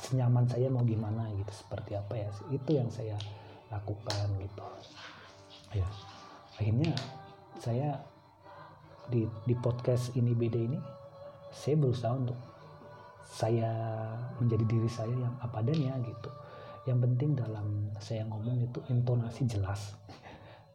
senyaman 0.00 0.48
saya 0.48 0.72
mau 0.72 0.82
gimana 0.82 1.28
gitu 1.36 1.52
seperti 1.52 1.96
apa 1.96 2.16
ya 2.16 2.28
itu 2.48 2.70
yang 2.72 2.88
saya 2.88 3.16
lakukan 3.68 4.26
gitu. 4.40 4.64
Ya 5.76 5.88
akhirnya 6.56 6.96
saya 7.60 8.00
di 9.12 9.28
di 9.44 9.54
podcast 9.60 10.16
ini 10.16 10.32
beda 10.32 10.58
ini 10.58 10.80
saya 11.52 11.76
berusaha 11.76 12.16
untuk 12.16 12.38
saya 13.24 13.72
menjadi 14.36 14.64
diri 14.68 14.90
saya 14.90 15.12
yang 15.12 15.34
apa 15.40 15.64
adanya 15.64 15.96
gitu. 16.04 16.30
Yang 16.84 16.98
penting 17.08 17.30
dalam 17.32 17.88
saya 17.96 18.28
ngomong 18.28 18.68
itu 18.68 18.78
intonasi 18.92 19.48
jelas. 19.48 19.96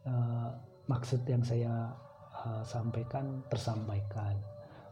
Uh, 0.02 0.50
maksud 0.92 1.22
yang 1.30 1.46
saya 1.46 1.94
uh, 2.34 2.62
sampaikan 2.66 3.46
tersampaikan. 3.46 4.34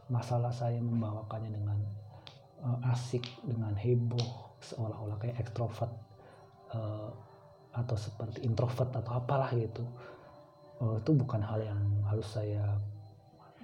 Masalah 0.09 0.49
saya 0.49 0.79
membawakannya 0.81 1.51
dengan 1.53 1.79
uh, 2.63 2.91
asik 2.95 3.27
dengan 3.45 3.75
heboh 3.75 4.57
seolah-olah 4.63 5.19
kayak 5.21 5.37
ekstrovert 5.43 5.91
uh, 6.73 7.11
atau 7.75 7.95
seperti 7.99 8.41
introvert 8.47 8.89
atau 8.95 9.11
apalah 9.19 9.51
gitu. 9.53 9.83
Uh, 10.79 10.95
itu 11.03 11.11
bukan 11.11 11.43
hal 11.43 11.59
yang 11.59 11.79
harus 12.07 12.25
saya 12.25 12.79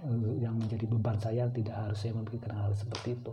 uh, 0.03 0.34
yang 0.38 0.60
menjadi 0.60 0.86
beban 0.91 1.15
saya 1.15 1.47
tidak 1.55 1.73
harus 1.73 1.97
saya 2.03 2.12
memikirkan 2.12 2.51
hal 2.51 2.75
seperti 2.75 3.15
itu 3.15 3.31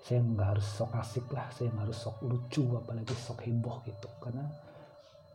saya 0.00 0.24
nggak 0.24 0.48
harus 0.56 0.66
sok 0.66 0.92
asik 0.96 1.26
lah 1.30 1.46
saya 1.52 1.68
nggak 1.70 1.86
harus 1.92 1.98
sok 2.00 2.16
lucu 2.24 2.64
apalagi 2.76 3.14
sok 3.14 3.44
heboh 3.46 3.84
gitu. 3.84 4.08
Karena 4.20 4.44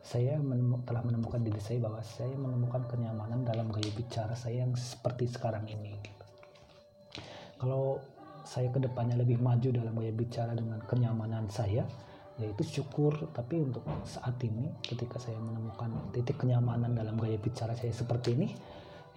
saya 0.06 0.38
menemuk, 0.38 0.86
telah 0.86 1.02
menemukan 1.02 1.42
diri 1.42 1.58
saya 1.58 1.82
bahwa 1.82 1.98
saya 1.98 2.30
menemukan 2.38 2.86
kenyamanan 2.86 3.42
dalam 3.42 3.66
gaya 3.74 3.90
bicara 3.90 4.38
saya 4.38 4.62
yang 4.62 4.70
seperti 4.78 5.26
sekarang 5.26 5.66
ini 5.66 5.98
gitu. 5.98 6.24
kalau 7.58 7.98
saya 8.46 8.70
ke 8.70 8.78
depannya 8.78 9.18
lebih 9.18 9.42
maju 9.42 9.74
dalam 9.74 9.98
gaya 9.98 10.14
bicara 10.14 10.54
dengan 10.54 10.78
kenyamanan 10.86 11.50
saya 11.50 11.82
yaitu 12.38 12.62
syukur. 12.62 13.16
Tapi 13.34 13.58
untuk 13.58 13.82
saat 14.06 14.38
ini 14.46 14.70
ketika 14.84 15.18
saya 15.18 15.36
menemukan 15.42 15.90
titik 16.14 16.38
kenyamanan 16.38 16.94
dalam 16.94 17.18
gaya 17.18 17.36
bicara 17.42 17.74
saya 17.74 17.90
seperti 17.90 18.38
ini 18.38 18.48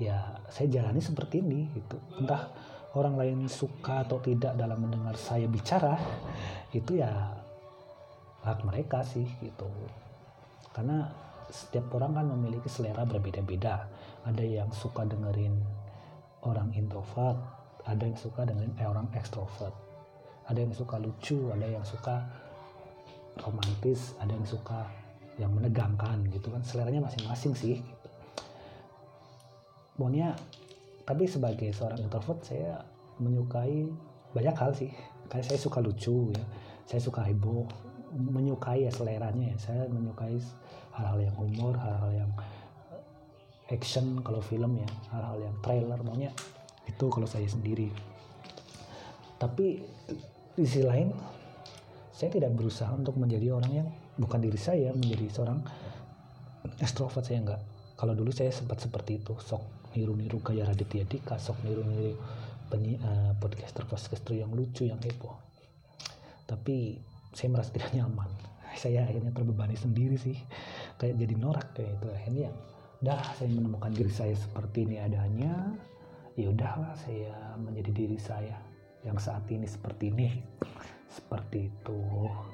ya 0.01 0.41
saya 0.49 0.71
jalani 0.71 1.03
seperti 1.03 1.45
ini 1.45 1.69
gitu. 1.77 2.01
Entah 2.17 2.49
orang 2.97 3.15
lain 3.17 3.45
suka 3.45 4.01
atau 4.05 4.17
tidak 4.23 4.57
dalam 4.57 4.81
mendengar 4.81 5.13
saya 5.13 5.45
bicara 5.45 5.93
itu 6.73 6.97
ya 6.97 7.11
hak 8.45 8.65
mereka 8.65 9.05
sih 9.05 9.25
gitu. 9.43 9.69
Karena 10.73 11.05
setiap 11.49 11.89
orang 11.97 12.17
kan 12.17 12.25
memiliki 12.29 12.69
selera 12.69 13.05
berbeda-beda. 13.05 13.85
Ada 14.25 14.43
yang 14.45 14.69
suka 14.73 15.05
dengerin 15.05 15.53
orang 16.45 16.71
introvert 16.77 17.59
ada 17.89 18.05
yang 18.05 18.17
suka 18.19 18.45
dengerin 18.45 18.73
eh, 18.77 18.87
orang 18.87 19.07
ekstrovert. 19.17 19.73
Ada 20.45 20.65
yang 20.65 20.73
suka 20.73 20.95
lucu 21.01 21.49
ada 21.53 21.65
yang 21.65 21.85
suka 21.85 22.25
romantis 23.39 24.17
ada 24.19 24.35
yang 24.35 24.45
suka 24.45 24.85
yang 25.41 25.51
menegangkan 25.53 26.21
gitu 26.29 26.53
kan. 26.53 26.61
Seleranya 26.61 27.05
masing-masing 27.05 27.53
sih 27.57 27.75
gitu. 27.81 28.09
pokoknya 29.97 30.31
tapi 31.09 31.25
sebagai 31.25 31.73
seorang 31.73 32.05
introvert 32.05 32.37
saya 32.45 32.85
menyukai 33.17 33.89
banyak 34.29 34.53
hal 34.53 34.77
sih. 34.77 34.93
Kayak 35.25 35.49
saya 35.49 35.57
suka 35.57 35.81
lucu 35.81 36.29
ya. 36.29 36.45
Saya 36.85 37.01
suka 37.01 37.25
heboh 37.25 37.65
menyukai 38.13 38.85
ya 38.85 38.93
seleranya 38.93 39.49
ya. 39.49 39.57
Saya 39.57 39.81
menyukai 39.89 40.37
hal-hal 40.93 41.17
yang 41.17 41.33
humor 41.33 41.73
hal-hal 41.81 42.13
yang 42.13 42.31
eh, 42.93 43.73
action 43.73 44.21
kalau 44.21 44.37
film 44.37 44.77
ya. 44.77 44.89
Hal-hal 45.09 45.49
yang 45.49 45.55
trailer 45.65 45.97
maunya 46.05 46.29
itu 46.85 47.05
kalau 47.09 47.25
saya 47.25 47.49
sendiri. 47.49 47.89
Tapi 49.41 49.81
di 50.53 50.65
sisi 50.69 50.85
lain 50.85 51.09
saya 52.13 52.29
tidak 52.29 52.53
berusaha 52.53 52.93
untuk 52.93 53.17
menjadi 53.17 53.57
orang 53.57 53.73
yang 53.73 53.89
bukan 54.21 54.45
diri 54.45 54.61
saya 54.61 54.93
menjadi 54.93 55.25
seorang 55.33 55.57
extrovert. 56.77 57.25
Saya 57.25 57.41
enggak 57.41 57.61
kalau 57.97 58.13
dulu 58.13 58.29
saya 58.29 58.53
sempat 58.53 58.77
seperti 58.77 59.17
itu 59.25 59.33
sok 59.41 59.78
niru-niru 59.99 60.39
kayak 60.39 60.71
Raditya 60.71 61.03
Dika 61.03 61.35
sok 61.35 61.59
niru-niru 61.67 62.15
penyi, 62.71 62.95
uh, 63.03 63.35
podcaster 63.35 63.83
podcaster 63.83 64.39
yang 64.39 64.53
lucu 64.55 64.87
yang 64.87 65.01
heboh. 65.03 65.35
Tapi 66.47 67.01
saya 67.35 67.49
merasa 67.51 67.75
tidak 67.75 67.91
nyaman. 67.91 68.29
Saya 68.81 69.03
akhirnya 69.03 69.33
terbebani 69.33 69.75
sendiri 69.75 70.15
sih. 70.15 70.37
Kayak 71.01 71.25
jadi 71.25 71.35
norak 71.35 71.67
kayak 71.73 71.99
itu. 71.99 72.07
Akhirnya 72.13 72.49
dah 73.01 73.23
saya 73.33 73.49
menemukan 73.49 73.91
diri 73.91 74.13
saya 74.13 74.37
seperti 74.37 74.85
ini 74.85 75.01
adanya. 75.01 75.73
Ya 76.37 76.53
udahlah 76.53 76.93
saya 76.95 77.33
menjadi 77.57 77.91
diri 77.91 78.17
saya 78.21 78.55
yang 79.01 79.17
saat 79.17 79.43
ini 79.49 79.65
seperti 79.65 80.13
ini. 80.13 80.29
Seperti 81.09 81.67
itu 81.67 81.99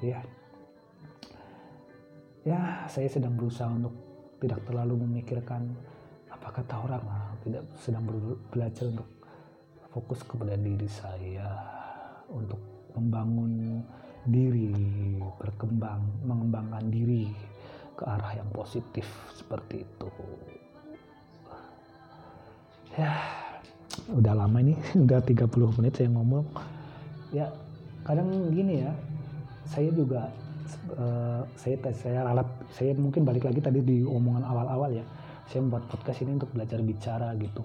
ya. 0.02 0.24
Ya 2.48 2.88
saya 2.88 3.06
sedang 3.12 3.36
berusaha 3.36 3.68
untuk 3.68 3.92
tidak 4.40 4.64
terlalu 4.64 5.04
memikirkan 5.04 5.76
apa 6.46 6.62
kata 6.62 6.78
orang 6.78 7.02
lah 7.02 7.26
tidak 7.42 7.66
sedang 7.74 8.06
belajar 8.54 8.86
untuk 8.86 9.10
fokus 9.90 10.22
kepada 10.22 10.54
diri 10.54 10.86
saya 10.86 11.50
untuk 12.30 12.62
membangun 12.94 13.82
diri 14.30 14.70
berkembang 15.42 16.06
mengembangkan 16.22 16.86
diri 16.86 17.34
ke 17.98 18.06
arah 18.06 18.38
yang 18.38 18.46
positif 18.54 19.02
seperti 19.34 19.82
itu. 19.82 20.06
Ya 22.94 23.10
udah 24.06 24.46
lama 24.46 24.62
ini 24.62 24.78
udah 25.02 25.18
30 25.26 25.50
menit 25.82 25.98
saya 25.98 26.14
ngomong. 26.14 26.46
Ya 27.34 27.50
kadang 28.06 28.54
gini 28.54 28.86
ya 28.86 28.94
saya 29.66 29.90
juga 29.90 30.30
uh, 30.94 31.42
saya 31.58 31.74
saya 31.90 32.22
ralat 32.22 32.46
saya 32.70 32.94
mungkin 32.94 33.26
balik 33.26 33.50
lagi 33.50 33.58
tadi 33.58 33.82
di 33.82 34.06
omongan 34.06 34.46
awal-awal 34.46 34.94
ya 34.94 35.02
saya 35.46 35.62
membuat 35.62 35.86
podcast 35.86 36.22
ini 36.26 36.36
untuk 36.36 36.50
belajar 36.50 36.82
bicara 36.82 37.30
gitu. 37.38 37.62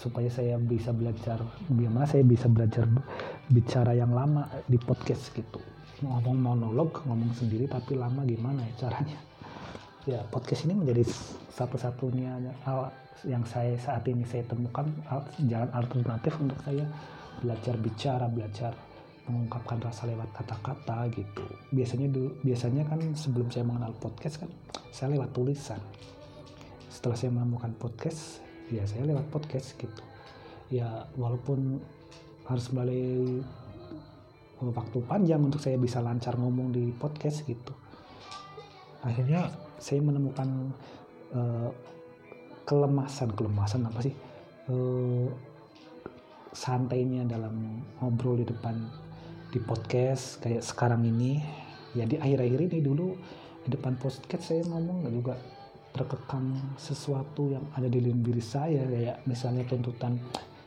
Supaya 0.00 0.30
saya 0.32 0.56
bisa 0.56 0.94
belajar 0.94 1.42
bagaimana 1.68 2.06
saya 2.08 2.24
bisa 2.24 2.48
belajar 2.48 2.88
bicara 3.52 3.92
yang 3.92 4.14
lama 4.14 4.48
di 4.70 4.80
podcast 4.80 5.34
gitu. 5.36 5.60
Ngomong 6.00 6.36
monolog 6.38 7.02
ngomong 7.04 7.32
sendiri 7.36 7.68
tapi 7.68 7.96
lama 7.96 8.24
gimana 8.24 8.62
ya 8.62 8.88
caranya? 8.88 9.18
Ya 10.06 10.20
podcast 10.30 10.64
ini 10.68 10.78
menjadi 10.78 11.02
satu-satunya 11.50 12.38
yang 13.26 13.42
saya 13.48 13.74
saat 13.80 14.06
ini 14.06 14.22
saya 14.28 14.46
temukan 14.46 14.86
jalan 15.50 15.70
alternatif 15.74 16.36
untuk 16.38 16.60
saya 16.62 16.86
belajar 17.42 17.74
bicara 17.76 18.26
belajar 18.30 18.72
mengungkapkan 19.26 19.82
rasa 19.82 20.06
lewat 20.06 20.30
kata-kata 20.30 21.10
gitu. 21.10 21.44
Biasanya 21.74 22.06
biasanya 22.46 22.86
kan 22.86 23.00
sebelum 23.18 23.50
saya 23.50 23.66
mengenal 23.66 23.92
podcast 23.98 24.40
kan 24.46 24.50
saya 24.94 25.18
lewat 25.18 25.34
tulisan 25.34 25.82
setelah 26.96 27.12
saya 27.12 27.28
menemukan 27.28 27.76
podcast 27.76 28.40
ya 28.72 28.88
saya 28.88 29.04
lewat 29.04 29.28
podcast 29.28 29.76
gitu. 29.76 30.02
Ya 30.72 31.04
walaupun 31.20 31.76
harus 32.48 32.72
melalui 32.72 33.44
waktu 34.64 34.98
panjang 35.04 35.44
untuk 35.44 35.60
saya 35.60 35.76
bisa 35.76 36.00
lancar 36.00 36.40
ngomong 36.40 36.72
di 36.72 36.88
podcast 36.96 37.44
gitu. 37.44 37.76
Akhirnya 39.04 39.52
saya 39.76 40.00
menemukan 40.00 40.72
uh, 41.36 41.68
kelemasan 42.64 43.36
kelemasan 43.36 43.84
apa 43.84 44.00
sih? 44.00 44.14
Uh, 44.72 45.28
santainya 46.56 47.28
dalam 47.28 47.84
ngobrol 48.00 48.40
di 48.40 48.48
depan 48.48 48.88
di 49.52 49.60
podcast 49.60 50.40
kayak 50.40 50.64
sekarang 50.64 51.04
ini. 51.04 51.44
Ya 51.92 52.08
akhir-akhir 52.08 52.72
ini 52.72 52.78
dulu 52.80 53.12
di 53.64 53.68
depan 53.76 54.00
podcast 54.00 54.48
saya 54.48 54.64
ngomong 54.64 55.06
juga 55.12 55.36
terkekang 55.96 56.52
sesuatu 56.76 57.48
yang 57.48 57.64
ada 57.72 57.88
di 57.88 58.04
dalam 58.04 58.20
diri 58.20 58.44
saya 58.44 58.84
kayak 58.84 59.24
misalnya 59.24 59.64
tuntutan 59.64 60.20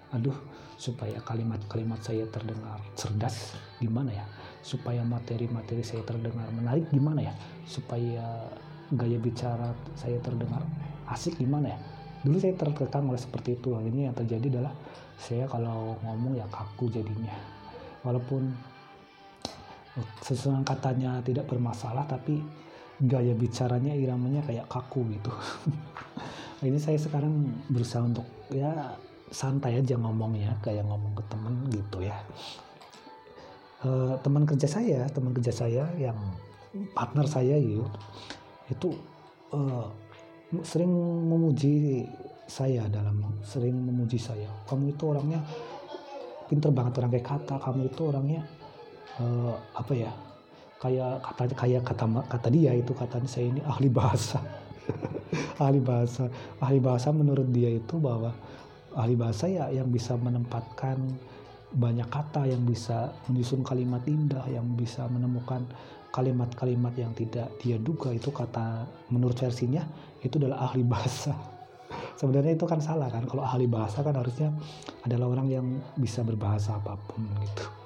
aduh 0.10 0.34
supaya 0.80 1.22
kalimat-kalimat 1.22 2.02
saya 2.02 2.26
terdengar 2.34 2.82
cerdas 2.98 3.54
gimana 3.78 4.10
ya? 4.16 4.26
Supaya 4.66 5.04
materi-materi 5.06 5.86
saya 5.86 6.02
terdengar 6.08 6.50
menarik 6.56 6.90
gimana 6.90 7.30
ya? 7.30 7.34
Supaya 7.68 8.50
gaya 8.90 9.20
bicara 9.22 9.76
saya 9.94 10.18
terdengar 10.24 10.66
asik 11.12 11.38
gimana 11.38 11.76
ya? 11.76 11.80
Dulu 12.26 12.40
saya 12.40 12.56
terkekang 12.56 13.12
oleh 13.12 13.20
seperti 13.20 13.60
itu. 13.60 13.76
Ini 13.76 14.10
yang 14.10 14.16
terjadi 14.16 14.60
adalah 14.60 14.74
saya 15.20 15.46
kalau 15.52 16.00
ngomong 16.04 16.40
ya 16.40 16.48
kaku 16.48 16.88
jadinya. 16.92 17.36
Walaupun 18.08 18.50
sesuatu 20.24 20.64
katanya 20.64 21.20
tidak 21.20 21.44
bermasalah 21.52 22.08
tapi 22.08 22.40
gaya 23.00 23.32
bicaranya 23.32 23.96
iramanya 23.96 24.44
kayak 24.44 24.68
kaku 24.68 25.08
gitu. 25.16 25.32
Ini 26.68 26.76
saya 26.76 27.00
sekarang 27.00 27.48
berusaha 27.72 28.04
untuk 28.04 28.28
ya 28.52 28.92
santai 29.32 29.80
aja 29.80 29.96
ngomongnya 29.96 30.58
kayak 30.60 30.84
ngomong 30.84 31.16
ke 31.16 31.24
temen 31.32 31.56
gitu 31.72 32.04
ya. 32.04 32.18
Uh, 33.80 34.20
teman 34.20 34.44
kerja 34.44 34.68
saya 34.68 35.08
teman 35.08 35.32
kerja 35.32 35.56
saya 35.56 35.88
yang 35.96 36.20
partner 36.92 37.24
saya 37.24 37.56
gitu 37.56 37.88
itu 38.68 38.92
uh, 39.56 39.88
sering 40.68 40.92
memuji 41.32 42.04
saya 42.44 42.90
dalam 42.92 43.24
sering 43.46 43.80
memuji 43.80 44.20
saya. 44.20 44.52
Kamu 44.68 44.92
itu 44.92 45.04
orangnya 45.08 45.40
pinter 46.50 46.74
banget 46.74 47.00
orang 47.00 47.12
kayak 47.14 47.28
kata 47.30 47.56
kamu 47.62 47.88
itu 47.88 48.02
orangnya 48.04 48.42
uh, 49.22 49.54
apa 49.78 49.94
ya 49.94 50.12
kayak 50.80 51.20
kata 51.28 51.44
kayak 51.60 51.84
kata 51.84 52.06
kata 52.32 52.48
dia 52.48 52.72
itu 52.72 52.96
katanya 52.96 53.28
saya 53.28 53.52
ini 53.52 53.62
ahli 53.68 53.92
bahasa. 53.92 54.40
Ahli 55.62 55.78
bahasa. 55.84 56.26
Ahli 56.58 56.80
bahasa 56.82 57.14
menurut 57.14 57.46
dia 57.54 57.70
itu 57.70 58.02
bahwa 58.02 58.34
ahli 58.98 59.14
bahasa 59.14 59.46
ya 59.46 59.70
yang 59.70 59.92
bisa 59.92 60.18
menempatkan 60.18 60.98
banyak 61.70 62.10
kata 62.10 62.50
yang 62.50 62.66
bisa 62.66 63.14
menyusun 63.30 63.62
kalimat 63.62 64.02
indah 64.10 64.42
yang 64.50 64.66
bisa 64.74 65.06
menemukan 65.06 65.62
kalimat-kalimat 66.10 66.96
yang 66.98 67.14
tidak 67.14 67.54
dia 67.62 67.78
duga. 67.78 68.10
Itu 68.10 68.34
kata 68.34 68.88
menurut 69.14 69.38
versinya 69.38 69.86
itu 70.26 70.42
adalah 70.42 70.72
ahli 70.72 70.82
bahasa. 70.82 71.38
Sebenarnya 72.20 72.58
itu 72.58 72.66
kan 72.66 72.82
salah 72.82 73.12
kan? 73.14 73.30
Kalau 73.30 73.46
ahli 73.46 73.70
bahasa 73.70 74.02
kan 74.02 74.18
harusnya 74.18 74.50
adalah 75.06 75.30
orang 75.30 75.48
yang 75.52 75.68
bisa 76.00 76.26
berbahasa 76.26 76.82
apa 76.82 76.98
pun 76.98 77.22
gitu 77.46 77.79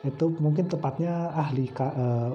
itu 0.00 0.32
mungkin 0.40 0.64
tepatnya 0.64 1.28
ahli 1.36 1.68
ka, 1.68 1.92
uh, 1.92 2.32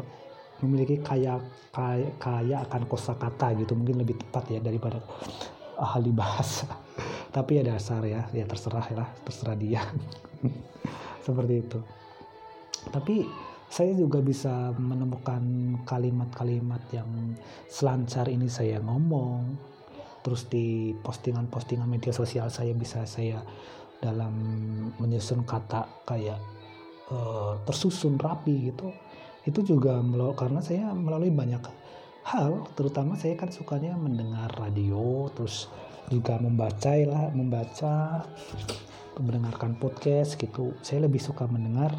memiliki 0.61 1.01
kaya, 1.01 1.41
kaya 1.73 2.13
kaya 2.21 2.61
akan 2.69 2.85
kosakata 2.85 3.57
gitu 3.57 3.73
mungkin 3.73 4.05
lebih 4.05 4.21
tepat 4.21 4.53
ya 4.53 4.59
daripada 4.61 5.01
ahli 5.81 6.13
bahasa. 6.13 6.69
Tapi 7.35 7.59
ya 7.59 7.63
dasar 7.65 8.05
ya 8.05 8.29
ya 8.31 8.45
terserah 8.45 8.85
ya 8.93 9.05
terserah 9.25 9.57
dia. 9.57 9.81
Seperti 11.25 11.53
itu. 11.57 11.79
Tapi 12.93 13.25
saya 13.65 13.97
juga 13.97 14.21
bisa 14.21 14.71
menemukan 14.77 15.41
kalimat-kalimat 15.89 16.85
yang 16.93 17.09
selancar 17.65 18.29
ini 18.29 18.45
saya 18.45 18.77
ngomong. 18.79 19.57
Terus 20.21 20.45
di 20.49 20.93
postingan-postingan 21.01 21.89
media 21.89 22.13
sosial 22.13 22.49
saya 22.49 22.73
bisa 22.77 23.05
saya 23.09 23.41
dalam 24.01 24.33
menyusun 25.01 25.45
kata 25.45 25.85
kayak 26.05 26.37
uh, 27.11 27.59
tersusun 27.67 28.17
rapi 28.17 28.71
gitu 28.73 28.89
itu 29.45 29.61
juga 29.75 30.01
karena 30.33 30.57
saya 30.61 30.89
melalui 30.93 31.29
banyak 31.29 31.61
hal 32.25 32.65
terutama 32.73 33.13
saya 33.13 33.37
kan 33.37 33.53
sukanya 33.53 33.93
mendengar 33.93 34.49
radio 34.57 35.29
terus 35.37 35.69
juga 36.09 36.37
membaca 36.37 36.93
lah 36.93 37.29
membaca 37.33 38.25
mendengarkan 39.19 39.79
podcast 39.79 40.35
gitu. 40.35 40.75
Saya 40.83 41.07
lebih 41.07 41.21
suka 41.23 41.47
mendengar 41.47 41.91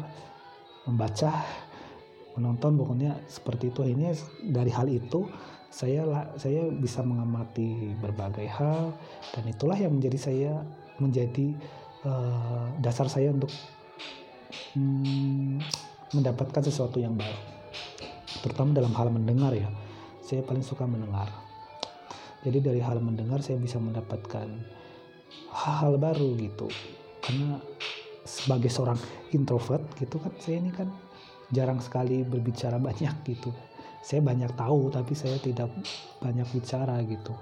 membaca 0.85 1.43
menonton 2.37 2.77
pokoknya 2.77 3.17
seperti 3.25 3.73
itu. 3.73 3.79
Akhirnya 3.83 4.11
dari 4.45 4.71
hal 4.71 4.87
itu 4.87 5.25
saya 5.67 6.07
saya 6.39 6.71
bisa 6.71 7.03
mengamati 7.03 7.93
berbagai 7.99 8.47
hal 8.47 8.95
dan 9.35 9.43
itulah 9.45 9.75
yang 9.75 9.99
menjadi 9.99 10.17
saya 10.17 10.51
menjadi 10.97 11.53
uh, 12.07 12.71
dasar 12.79 13.11
saya 13.11 13.35
untuk 13.35 13.51
hmm, 14.75 15.59
mendapatkan 16.15 16.63
sesuatu 16.63 16.99
yang 16.99 17.15
baru 17.15 17.57
terutama 18.41 18.75
dalam 18.75 18.93
hal 18.93 19.09
mendengar 19.09 19.51
ya. 19.53 19.69
Saya 20.21 20.43
paling 20.43 20.63
suka 20.63 20.83
mendengar. 20.83 21.31
Jadi 22.43 22.59
dari 22.59 22.79
hal 22.83 22.99
mendengar 22.99 23.39
saya 23.41 23.57
bisa 23.57 23.79
mendapatkan 23.79 24.47
hal-hal 25.51 25.95
baru 25.97 26.35
gitu. 26.37 26.67
Karena 27.23 27.59
sebagai 28.27 28.67
seorang 28.67 28.99
introvert 29.31 29.87
gitu 29.95 30.19
kan 30.19 30.35
saya 30.35 30.59
ini 30.59 30.71
kan 30.75 30.91
jarang 31.51 31.79
sekali 31.79 32.23
berbicara 32.27 32.77
banyak 32.77 33.23
gitu. 33.25 33.51
Saya 34.03 34.23
banyak 34.23 34.55
tahu 34.55 34.91
tapi 34.91 35.15
saya 35.15 35.39
tidak 35.39 35.71
banyak 36.19 36.47
bicara 36.51 36.99
gitu. 37.07 37.33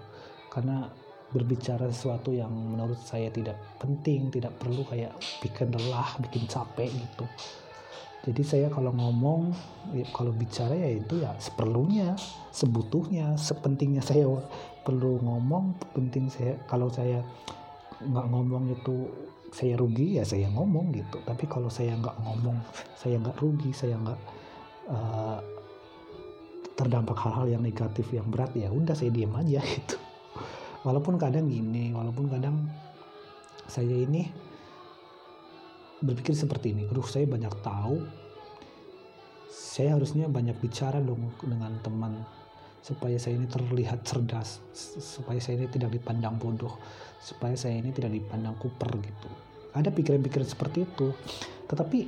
Karena 0.49 0.89
berbicara 1.33 1.89
sesuatu 1.89 2.29
yang 2.31 2.51
menurut 2.51 2.99
saya 3.01 3.33
tidak 3.33 3.57
penting 3.81 4.29
tidak 4.29 4.53
perlu 4.61 4.85
kayak 4.85 5.11
bikin 5.41 5.73
lelah 5.73 6.09
bikin 6.21 6.45
capek 6.45 6.89
gitu. 6.91 7.25
Jadi 8.25 8.41
saya 8.41 8.67
kalau 8.73 8.89
ngomong 8.89 9.53
ya, 9.93 10.05
kalau 10.09 10.33
bicara 10.33 10.73
ya 10.73 10.97
itu 10.97 11.21
ya 11.21 11.37
seperlunya 11.37 12.17
sebutuhnya 12.49 13.37
sepentingnya 13.37 14.01
saya 14.01 14.25
perlu 14.81 15.21
ngomong 15.21 15.77
penting 15.93 16.29
saya 16.29 16.57
kalau 16.65 16.89
saya 16.89 17.21
nggak 18.01 18.27
ngomong 18.33 18.73
itu 18.73 19.09
saya 19.53 19.77
rugi 19.77 20.17
ya 20.17 20.23
saya 20.25 20.49
ngomong 20.49 20.89
gitu. 20.93 21.21
Tapi 21.21 21.45
kalau 21.45 21.69
saya 21.69 21.93
nggak 21.97 22.17
ngomong 22.21 22.57
saya 22.97 23.21
nggak 23.21 23.37
rugi 23.37 23.69
saya 23.73 23.93
nggak 24.01 24.19
uh, 24.89 25.39
terdampak 26.75 27.17
hal-hal 27.17 27.47
yang 27.47 27.63
negatif 27.63 28.09
yang 28.11 28.27
berat 28.27 28.51
ya 28.57 28.67
udah 28.67 28.93
saya 28.93 29.09
diam 29.09 29.31
aja 29.37 29.63
gitu 29.79 29.95
walaupun 30.85 31.17
kadang 31.17 31.49
gini 31.49 31.89
walaupun 31.91 32.29
kadang 32.29 32.69
saya 33.65 33.91
ini 33.91 34.29
berpikir 36.05 36.37
seperti 36.37 36.77
ini 36.77 36.85
aduh 36.85 37.03
saya 37.03 37.25
banyak 37.25 37.51
tahu. 37.65 38.05
Saya 39.55 39.95
harusnya 39.99 40.31
banyak 40.31 40.55
bicara 40.59 41.03
dong 41.03 41.31
dengan 41.43 41.75
teman 41.83 42.23
supaya 42.79 43.17
saya 43.17 43.39
ini 43.39 43.47
terlihat 43.49 44.07
cerdas 44.07 44.61
supaya 45.01 45.41
saya 45.41 45.63
ini 45.63 45.67
tidak 45.67 45.95
dipandang 45.95 46.37
bodoh 46.37 46.75
supaya 47.19 47.57
saya 47.57 47.81
ini 47.81 47.91
tidak 47.91 48.13
dipandang 48.13 48.55
kuper 48.61 48.87
gitu. 49.03 49.29
Ada 49.75 49.91
pikiran-pikiran 49.91 50.47
seperti 50.47 50.87
itu. 50.87 51.11
Tetapi 51.67 51.99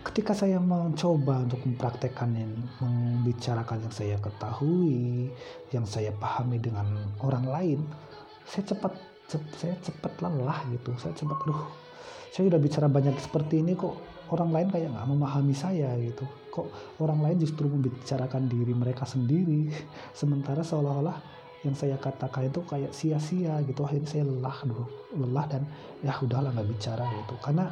ketika 0.00 0.32
saya 0.32 0.56
mencoba 0.56 1.44
untuk 1.44 1.60
mempraktekkan 1.66 2.32
yang 2.32 2.52
membicarakan 2.80 3.84
yang 3.84 3.94
saya 3.94 4.16
ketahui 4.16 5.28
yang 5.70 5.84
saya 5.84 6.08
pahami 6.16 6.56
dengan 6.56 6.88
orang 7.20 7.44
lain 7.44 7.80
saya 8.50 8.64
cepat 8.74 8.92
saya 9.30 9.78
cepat 9.78 10.18
lelah 10.18 10.66
gitu. 10.74 10.90
Saya 10.98 11.14
cepat 11.14 11.38
aduh 11.46 11.62
saya 12.34 12.50
sudah 12.50 12.60
bicara 12.62 12.86
banyak 12.90 13.14
seperti 13.18 13.62
ini 13.62 13.78
kok 13.78 13.94
orang 14.30 14.50
lain 14.50 14.68
kayak 14.74 14.90
nggak 14.90 15.06
memahami 15.06 15.54
saya 15.54 15.94
gitu. 16.02 16.26
Kok 16.50 16.98
orang 16.98 17.22
lain 17.22 17.36
justru 17.38 17.70
membicarakan 17.70 18.50
diri 18.50 18.74
mereka 18.74 19.06
sendiri. 19.06 19.70
Sementara 20.20 20.66
seolah-olah 20.66 21.38
yang 21.62 21.76
saya 21.76 22.00
katakan 22.00 22.50
itu 22.50 22.64
kayak 22.66 22.90
sia-sia 22.90 23.62
gitu. 23.62 23.86
Akhirnya 23.86 24.10
saya 24.10 24.24
lelah 24.26 24.58
dulu 24.66 24.84
lelah 25.14 25.46
dan 25.46 25.62
ya 26.02 26.18
udahlah 26.18 26.50
nggak 26.50 26.68
bicara 26.74 27.06
gitu. 27.06 27.34
Karena 27.38 27.70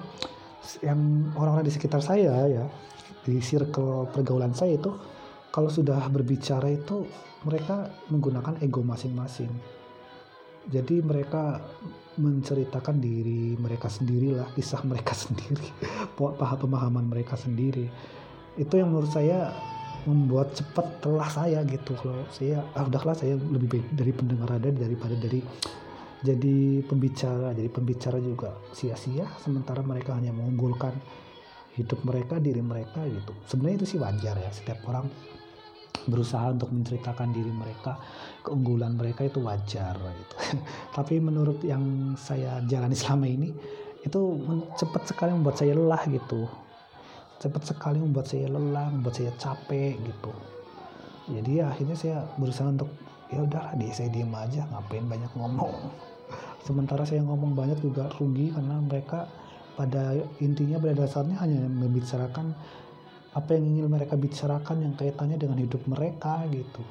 yang 0.82 1.30
orang-orang 1.38 1.66
di 1.66 1.74
sekitar 1.74 2.02
saya 2.04 2.34
ya 2.46 2.64
di 3.24 3.40
circle 3.44 4.08
pergaulan 4.10 4.52
saya 4.52 4.76
itu 4.76 4.92
kalau 5.48 5.72
sudah 5.72 6.00
berbicara 6.12 6.68
itu 6.68 7.08
mereka 7.44 7.88
menggunakan 8.12 8.60
ego 8.60 8.84
masing-masing. 8.84 9.50
Jadi 10.68 11.00
mereka 11.00 11.64
menceritakan 12.20 13.00
diri 13.00 13.56
mereka 13.56 13.88
sendirilah 13.88 14.52
kisah 14.52 14.82
mereka 14.84 15.16
sendiri 15.24 15.64
paham 16.18 16.58
pemahaman 16.68 17.08
mereka 17.08 17.38
sendiri. 17.38 17.88
Itu 18.58 18.76
yang 18.76 18.92
menurut 18.92 19.14
saya 19.14 19.54
membuat 20.06 20.54
cepat 20.54 21.04
telah 21.04 21.28
saya 21.28 21.60
gitu 21.66 21.92
kalau 21.98 22.22
saya 22.30 22.64
ah 22.72 22.86
udahlah 22.86 23.12
saya 23.12 23.34
lebih 23.34 23.76
baik 23.76 23.86
dari 23.92 24.12
pendengar 24.14 24.48
ada 24.56 24.70
daripada 24.70 25.12
dari 25.18 25.42
jadi 26.22 26.82
pembicara 26.82 27.54
jadi 27.54 27.70
pembicara 27.70 28.18
juga 28.18 28.58
sia-sia 28.74 29.26
sementara 29.38 29.82
mereka 29.86 30.18
hanya 30.18 30.34
mengunggulkan 30.34 30.94
hidup 31.78 32.02
mereka 32.02 32.42
diri 32.42 32.58
mereka 32.58 33.06
gitu. 33.06 33.32
Sebenarnya 33.46 33.76
itu 33.78 33.86
sih 33.94 33.98
wajar 34.02 34.34
ya 34.34 34.50
setiap 34.50 34.82
orang 34.90 35.06
berusaha 36.10 36.50
untuk 36.50 36.74
menceritakan 36.74 37.30
diri 37.30 37.52
mereka 37.54 38.00
keunggulan 38.42 38.98
mereka 38.98 39.30
itu 39.30 39.38
wajar 39.38 39.94
gitu. 39.94 40.34
Tapi 40.98 41.22
menurut 41.22 41.62
yang 41.62 42.14
saya 42.18 42.58
jalani 42.66 42.98
selama 42.98 43.26
ini 43.30 43.54
itu 44.02 44.20
cepat 44.74 45.06
sekali 45.06 45.30
membuat 45.30 45.62
saya 45.62 45.78
lelah 45.78 46.02
gitu. 46.10 46.50
Cepat 47.38 47.62
sekali 47.70 48.02
membuat 48.02 48.26
saya 48.26 48.50
lelah 48.50 48.90
membuat 48.90 49.14
saya 49.14 49.30
capek 49.38 49.94
gitu. 50.02 50.32
Jadi 51.30 51.62
ya 51.62 51.70
akhirnya 51.70 51.94
saya 51.94 52.24
berusaha 52.40 52.66
untuk 52.72 52.90
ya 53.28 53.44
udahlah 53.44 53.76
deh 53.76 53.92
saya 53.92 54.08
diem 54.08 54.32
aja 54.32 54.64
ngapain 54.72 55.04
banyak 55.04 55.32
ngomong? 55.36 55.74
Sementara 56.66 57.04
saya 57.04 57.24
ngomong 57.24 57.56
banyak 57.56 57.78
juga 57.80 58.08
rugi 58.16 58.52
karena 58.52 58.80
mereka 58.80 59.28
pada 59.78 60.10
intinya 60.42 60.82
pada 60.82 61.06
dasarnya 61.06 61.38
hanya 61.38 61.70
membicarakan 61.70 62.50
apa 63.38 63.54
yang 63.54 63.64
ingin 63.70 63.86
mereka 63.86 64.18
bicarakan 64.18 64.82
yang 64.82 64.94
kaitannya 64.98 65.38
dengan 65.38 65.62
hidup 65.62 65.84
mereka 65.86 66.42
gitu. 66.50 66.82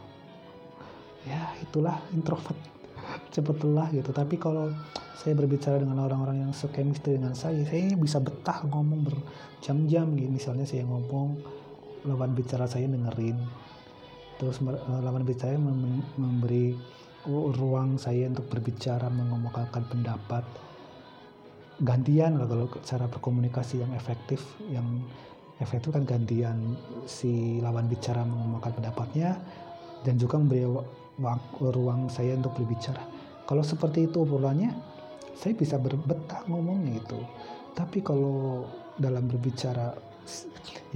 Ya 1.27 1.51
itulah 1.59 1.99
introvert 2.15 2.55
cepet 3.35 3.57
lelah 3.67 3.91
gitu. 3.91 4.15
Tapi 4.15 4.39
kalau 4.39 4.71
saya 5.17 5.33
berbicara 5.35 5.81
dengan 5.81 5.99
orang-orang 6.07 6.47
yang 6.47 6.53
sekemistri 6.55 7.19
dengan 7.19 7.35
saya 7.35 7.65
saya 7.67 7.91
bisa 7.99 8.23
betah 8.23 8.63
ngomong 8.69 9.03
berjam-jam 9.03 10.07
gitu. 10.15 10.29
Misalnya 10.31 10.63
saya 10.63 10.87
ngomong 10.87 11.35
lawan 12.07 12.31
bicara 12.31 12.63
saya 12.69 12.87
dengerin 12.87 13.35
terus 14.37 14.61
eh, 14.61 15.01
lawan 15.01 15.25
bicara 15.25 15.57
memberi 16.17 16.77
ruang 17.27 17.99
saya 17.99 18.31
untuk 18.31 18.47
berbicara 18.47 19.11
mengomongkan 19.11 19.83
pendapat. 19.91 20.47
Gantian 21.77 22.41
lah 22.41 22.47
kalau 22.49 22.71
cara 22.81 23.05
berkomunikasi 23.05 23.85
yang 23.85 23.91
efektif 23.93 24.41
yang 24.71 25.03
efektif 25.61 25.93
kan 25.93 26.05
gantian 26.05 26.77
si 27.05 27.61
lawan 27.61 27.85
bicara 27.85 28.25
mengomongkan 28.25 28.73
pendapatnya 28.77 29.37
dan 30.05 30.17
juga 30.17 30.41
memberi 30.41 30.65
ruang, 31.61 32.09
saya 32.09 32.37
untuk 32.37 32.53
berbicara. 32.57 33.01
Kalau 33.45 33.65
seperti 33.65 34.09
itu 34.09 34.21
obrolannya 34.21 34.73
saya 35.37 35.53
bisa 35.53 35.77
berbetah 35.77 36.45
ngomongnya 36.49 36.97
itu. 36.97 37.19
Tapi 37.77 38.01
kalau 38.01 38.65
dalam 38.97 39.29
berbicara 39.29 39.93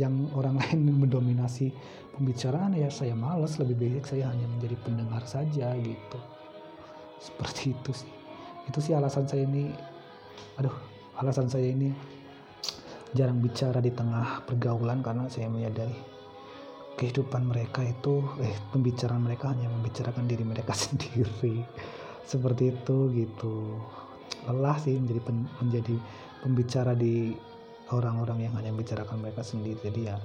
yang 0.02 0.30
orang 0.34 0.58
lain 0.62 0.98
mendominasi 0.98 1.70
pembicaraan 2.16 2.76
ya 2.76 2.92
saya 2.92 3.16
malas 3.16 3.58
lebih 3.62 3.80
baik 3.80 4.06
saya 4.08 4.28
hanya 4.32 4.48
menjadi 4.48 4.76
pendengar 4.84 5.24
saja 5.24 5.74
gitu. 5.80 6.20
Seperti 7.22 7.76
itu 7.76 7.92
sih. 7.94 8.12
Itu 8.68 8.80
sih 8.84 8.94
alasan 8.98 9.26
saya 9.30 9.48
ini 9.48 9.72
aduh 10.60 10.74
alasan 11.20 11.48
saya 11.48 11.72
ini 11.72 11.94
jarang 13.16 13.44
bicara 13.44 13.84
di 13.84 13.92
tengah 13.92 14.44
pergaulan 14.48 15.04
karena 15.04 15.28
saya 15.28 15.52
menyadari 15.52 15.96
kehidupan 16.96 17.50
mereka 17.50 17.84
itu 17.84 18.24
eh 18.44 18.56
pembicaraan 18.72 19.24
mereka 19.24 19.52
hanya 19.52 19.68
membicarakan 19.72 20.28
diri 20.28 20.44
mereka 20.44 20.76
sendiri. 20.86 21.64
Seperti 22.28 22.72
itu 22.72 23.12
gitu. 23.12 23.80
Lelah 24.48 24.78
sih 24.80 24.98
menjadi 24.98 25.22
pen, 25.22 25.38
menjadi 25.62 25.96
pembicara 26.42 26.98
di 26.98 27.36
orang-orang 27.92 28.48
yang 28.48 28.54
hanya 28.56 28.72
membicarakan 28.74 29.20
mereka 29.20 29.44
sendiri. 29.44 29.78
Jadi 29.84 30.02
ya 30.08 30.16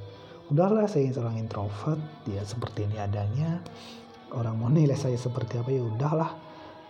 udahlah 0.50 0.86
saya 0.86 1.10
seorang 1.10 1.42
introvert 1.42 1.98
ya 2.30 2.42
seperti 2.46 2.86
ini 2.86 2.96
adanya. 3.00 3.62
Orang 4.34 4.58
mau 4.58 4.70
nilai 4.70 4.98
saya 4.98 5.14
seperti 5.18 5.58
apa 5.58 5.70
ya 5.70 5.82
udahlah. 5.82 6.30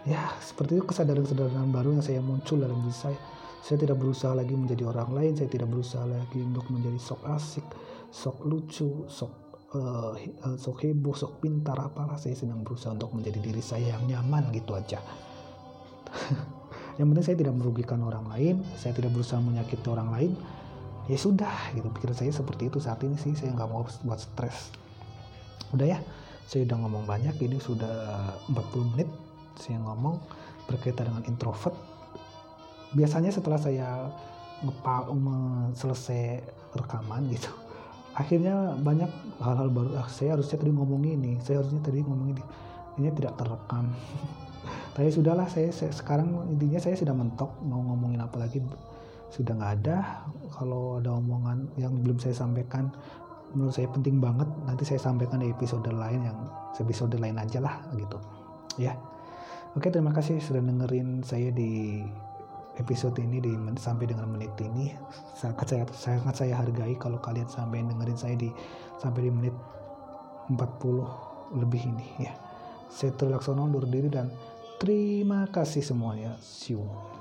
Ya 0.07 0.23
seperti 0.39 0.79
itu 0.79 0.85
kesadaran-kesadaran 0.87 1.71
baru 1.75 1.99
yang 1.99 2.05
saya 2.05 2.21
muncul 2.23 2.61
dalam 2.61 2.79
diri 2.85 2.95
saya. 2.95 3.19
Saya 3.65 3.83
tidak 3.83 3.99
berusaha 3.99 4.31
lagi 4.31 4.55
menjadi 4.55 4.87
orang 4.87 5.11
lain 5.11 5.33
saya 5.35 5.51
tidak 5.51 5.67
berusaha 5.67 6.07
lagi 6.07 6.39
untuk 6.39 6.71
menjadi 6.71 7.03
sok 7.03 7.23
asik 7.35 7.67
sok 8.15 8.47
lucu 8.47 9.11
sok 9.11 9.33
uh, 9.75 10.15
sok 10.55 10.77
heboh 10.87 11.17
sok 11.17 11.43
pintar 11.43 11.77
apalah. 11.81 12.21
Saya 12.21 12.39
sedang 12.39 12.63
berusaha 12.63 12.95
untuk 12.95 13.11
menjadi 13.17 13.43
diri 13.43 13.63
saya 13.65 13.99
yang 13.99 14.07
nyaman 14.07 14.55
gitu 14.55 14.77
aja. 14.77 15.03
Yang 16.97 17.07
penting 17.13 17.27
saya 17.29 17.37
tidak 17.37 17.55
merugikan 17.61 18.01
orang 18.09 18.25
lain 18.33 18.65
saya 18.81 18.97
tidak 18.97 19.13
berusaha 19.13 19.37
menyakiti 19.37 19.85
orang 19.93 20.17
lain 20.17 20.33
ya 21.07 21.19
sudah 21.19 21.75
gitu. 21.75 21.89
Pikiran 21.91 22.17
saya 22.17 22.33
seperti 22.35 22.71
itu 22.71 22.79
saat 22.83 23.03
ini 23.03 23.19
sih. 23.19 23.35
Saya 23.35 23.55
nggak 23.55 23.69
mau 23.71 23.83
buat 23.83 24.21
stres. 24.21 24.75
Udah 25.75 25.87
ya 25.87 25.99
saya 26.47 26.67
udah 26.67 26.77
ngomong 26.87 27.05
banyak. 27.07 27.35
Ini 27.39 27.59
sudah 27.59 27.95
40 28.51 28.93
menit 28.95 29.09
saya 29.59 29.81
ngomong 29.83 30.21
berkaitan 30.71 31.11
dengan 31.11 31.25
introvert. 31.27 31.75
Biasanya 32.95 33.35
setelah 33.35 33.59
saya 33.59 34.11
selesai 35.77 36.41
rekaman 36.73 37.29
gitu 37.29 37.53
akhirnya 38.17 38.73
banyak 38.81 39.13
hal-hal 39.45 39.69
baru. 39.69 40.01
Ah, 40.01 40.09
saya 40.09 40.35
harusnya 40.35 40.57
tadi 40.57 40.73
ngomong 40.73 41.05
ini. 41.05 41.37
Saya 41.45 41.61
harusnya 41.61 41.85
tadi 41.85 42.01
ngomong 42.01 42.33
ini. 42.33 42.43
Ini 42.97 43.13
tidak 43.13 43.37
terekam. 43.37 43.93
Tapi 44.97 45.09
sudahlah 45.13 45.45
saya, 45.53 45.69
saya 45.71 45.93
sekarang 45.93 46.49
intinya 46.49 46.81
saya 46.81 46.97
sudah 46.97 47.13
mentok 47.13 47.53
mau 47.61 47.85
ngomongin 47.85 48.25
apa 48.25 48.41
lagi 48.41 48.65
sudah 49.31 49.53
nggak 49.59 49.73
ada. 49.83 50.27
Kalau 50.55 51.03
ada 51.03 51.15
omongan 51.17 51.69
yang 51.77 51.99
belum 52.01 52.17
saya 52.23 52.33
sampaikan 52.33 52.91
menurut 53.53 53.75
saya 53.75 53.91
penting 53.91 54.19
banget. 54.23 54.49
Nanti 54.65 54.85
saya 54.87 55.01
sampaikan 55.03 55.43
di 55.43 55.51
episode 55.51 55.87
lain 55.87 56.23
yang 56.27 56.39
episode 56.79 57.15
lain 57.17 57.37
aja 57.37 57.59
lah 57.63 57.83
gitu. 57.97 58.19
Ya. 58.77 58.97
Oke 59.77 59.93
terima 59.93 60.13
kasih 60.13 60.41
sudah 60.41 60.65
dengerin 60.65 61.21
saya 61.21 61.53
di 61.53 62.01
episode 62.81 63.17
ini 63.21 63.41
di 63.41 63.53
sampai 63.77 64.09
dengan 64.09 64.33
menit 64.33 64.53
ini. 64.61 64.93
Sangat 65.37 65.67
saya 65.69 65.85
sangat 65.93 66.35
saya 66.37 66.55
hargai 66.57 66.97
kalau 66.97 67.21
kalian 67.21 67.49
sampai 67.49 67.85
dengerin 67.85 68.17
saya 68.17 68.37
di 68.37 68.49
sampai 68.97 69.29
di 69.29 69.31
menit 69.33 69.55
40 70.49 71.61
lebih 71.61 71.83
ini 71.85 72.07
ya. 72.25 72.33
Saya 72.89 73.13
terlaksanaan 73.19 73.69
undur 73.69 73.85
diri 73.85 74.09
dan 74.09 74.33
Terima 74.77 75.49
kasih 75.49 75.81
semuanya. 75.81 76.37
See 76.45 76.77
you. 76.77 77.16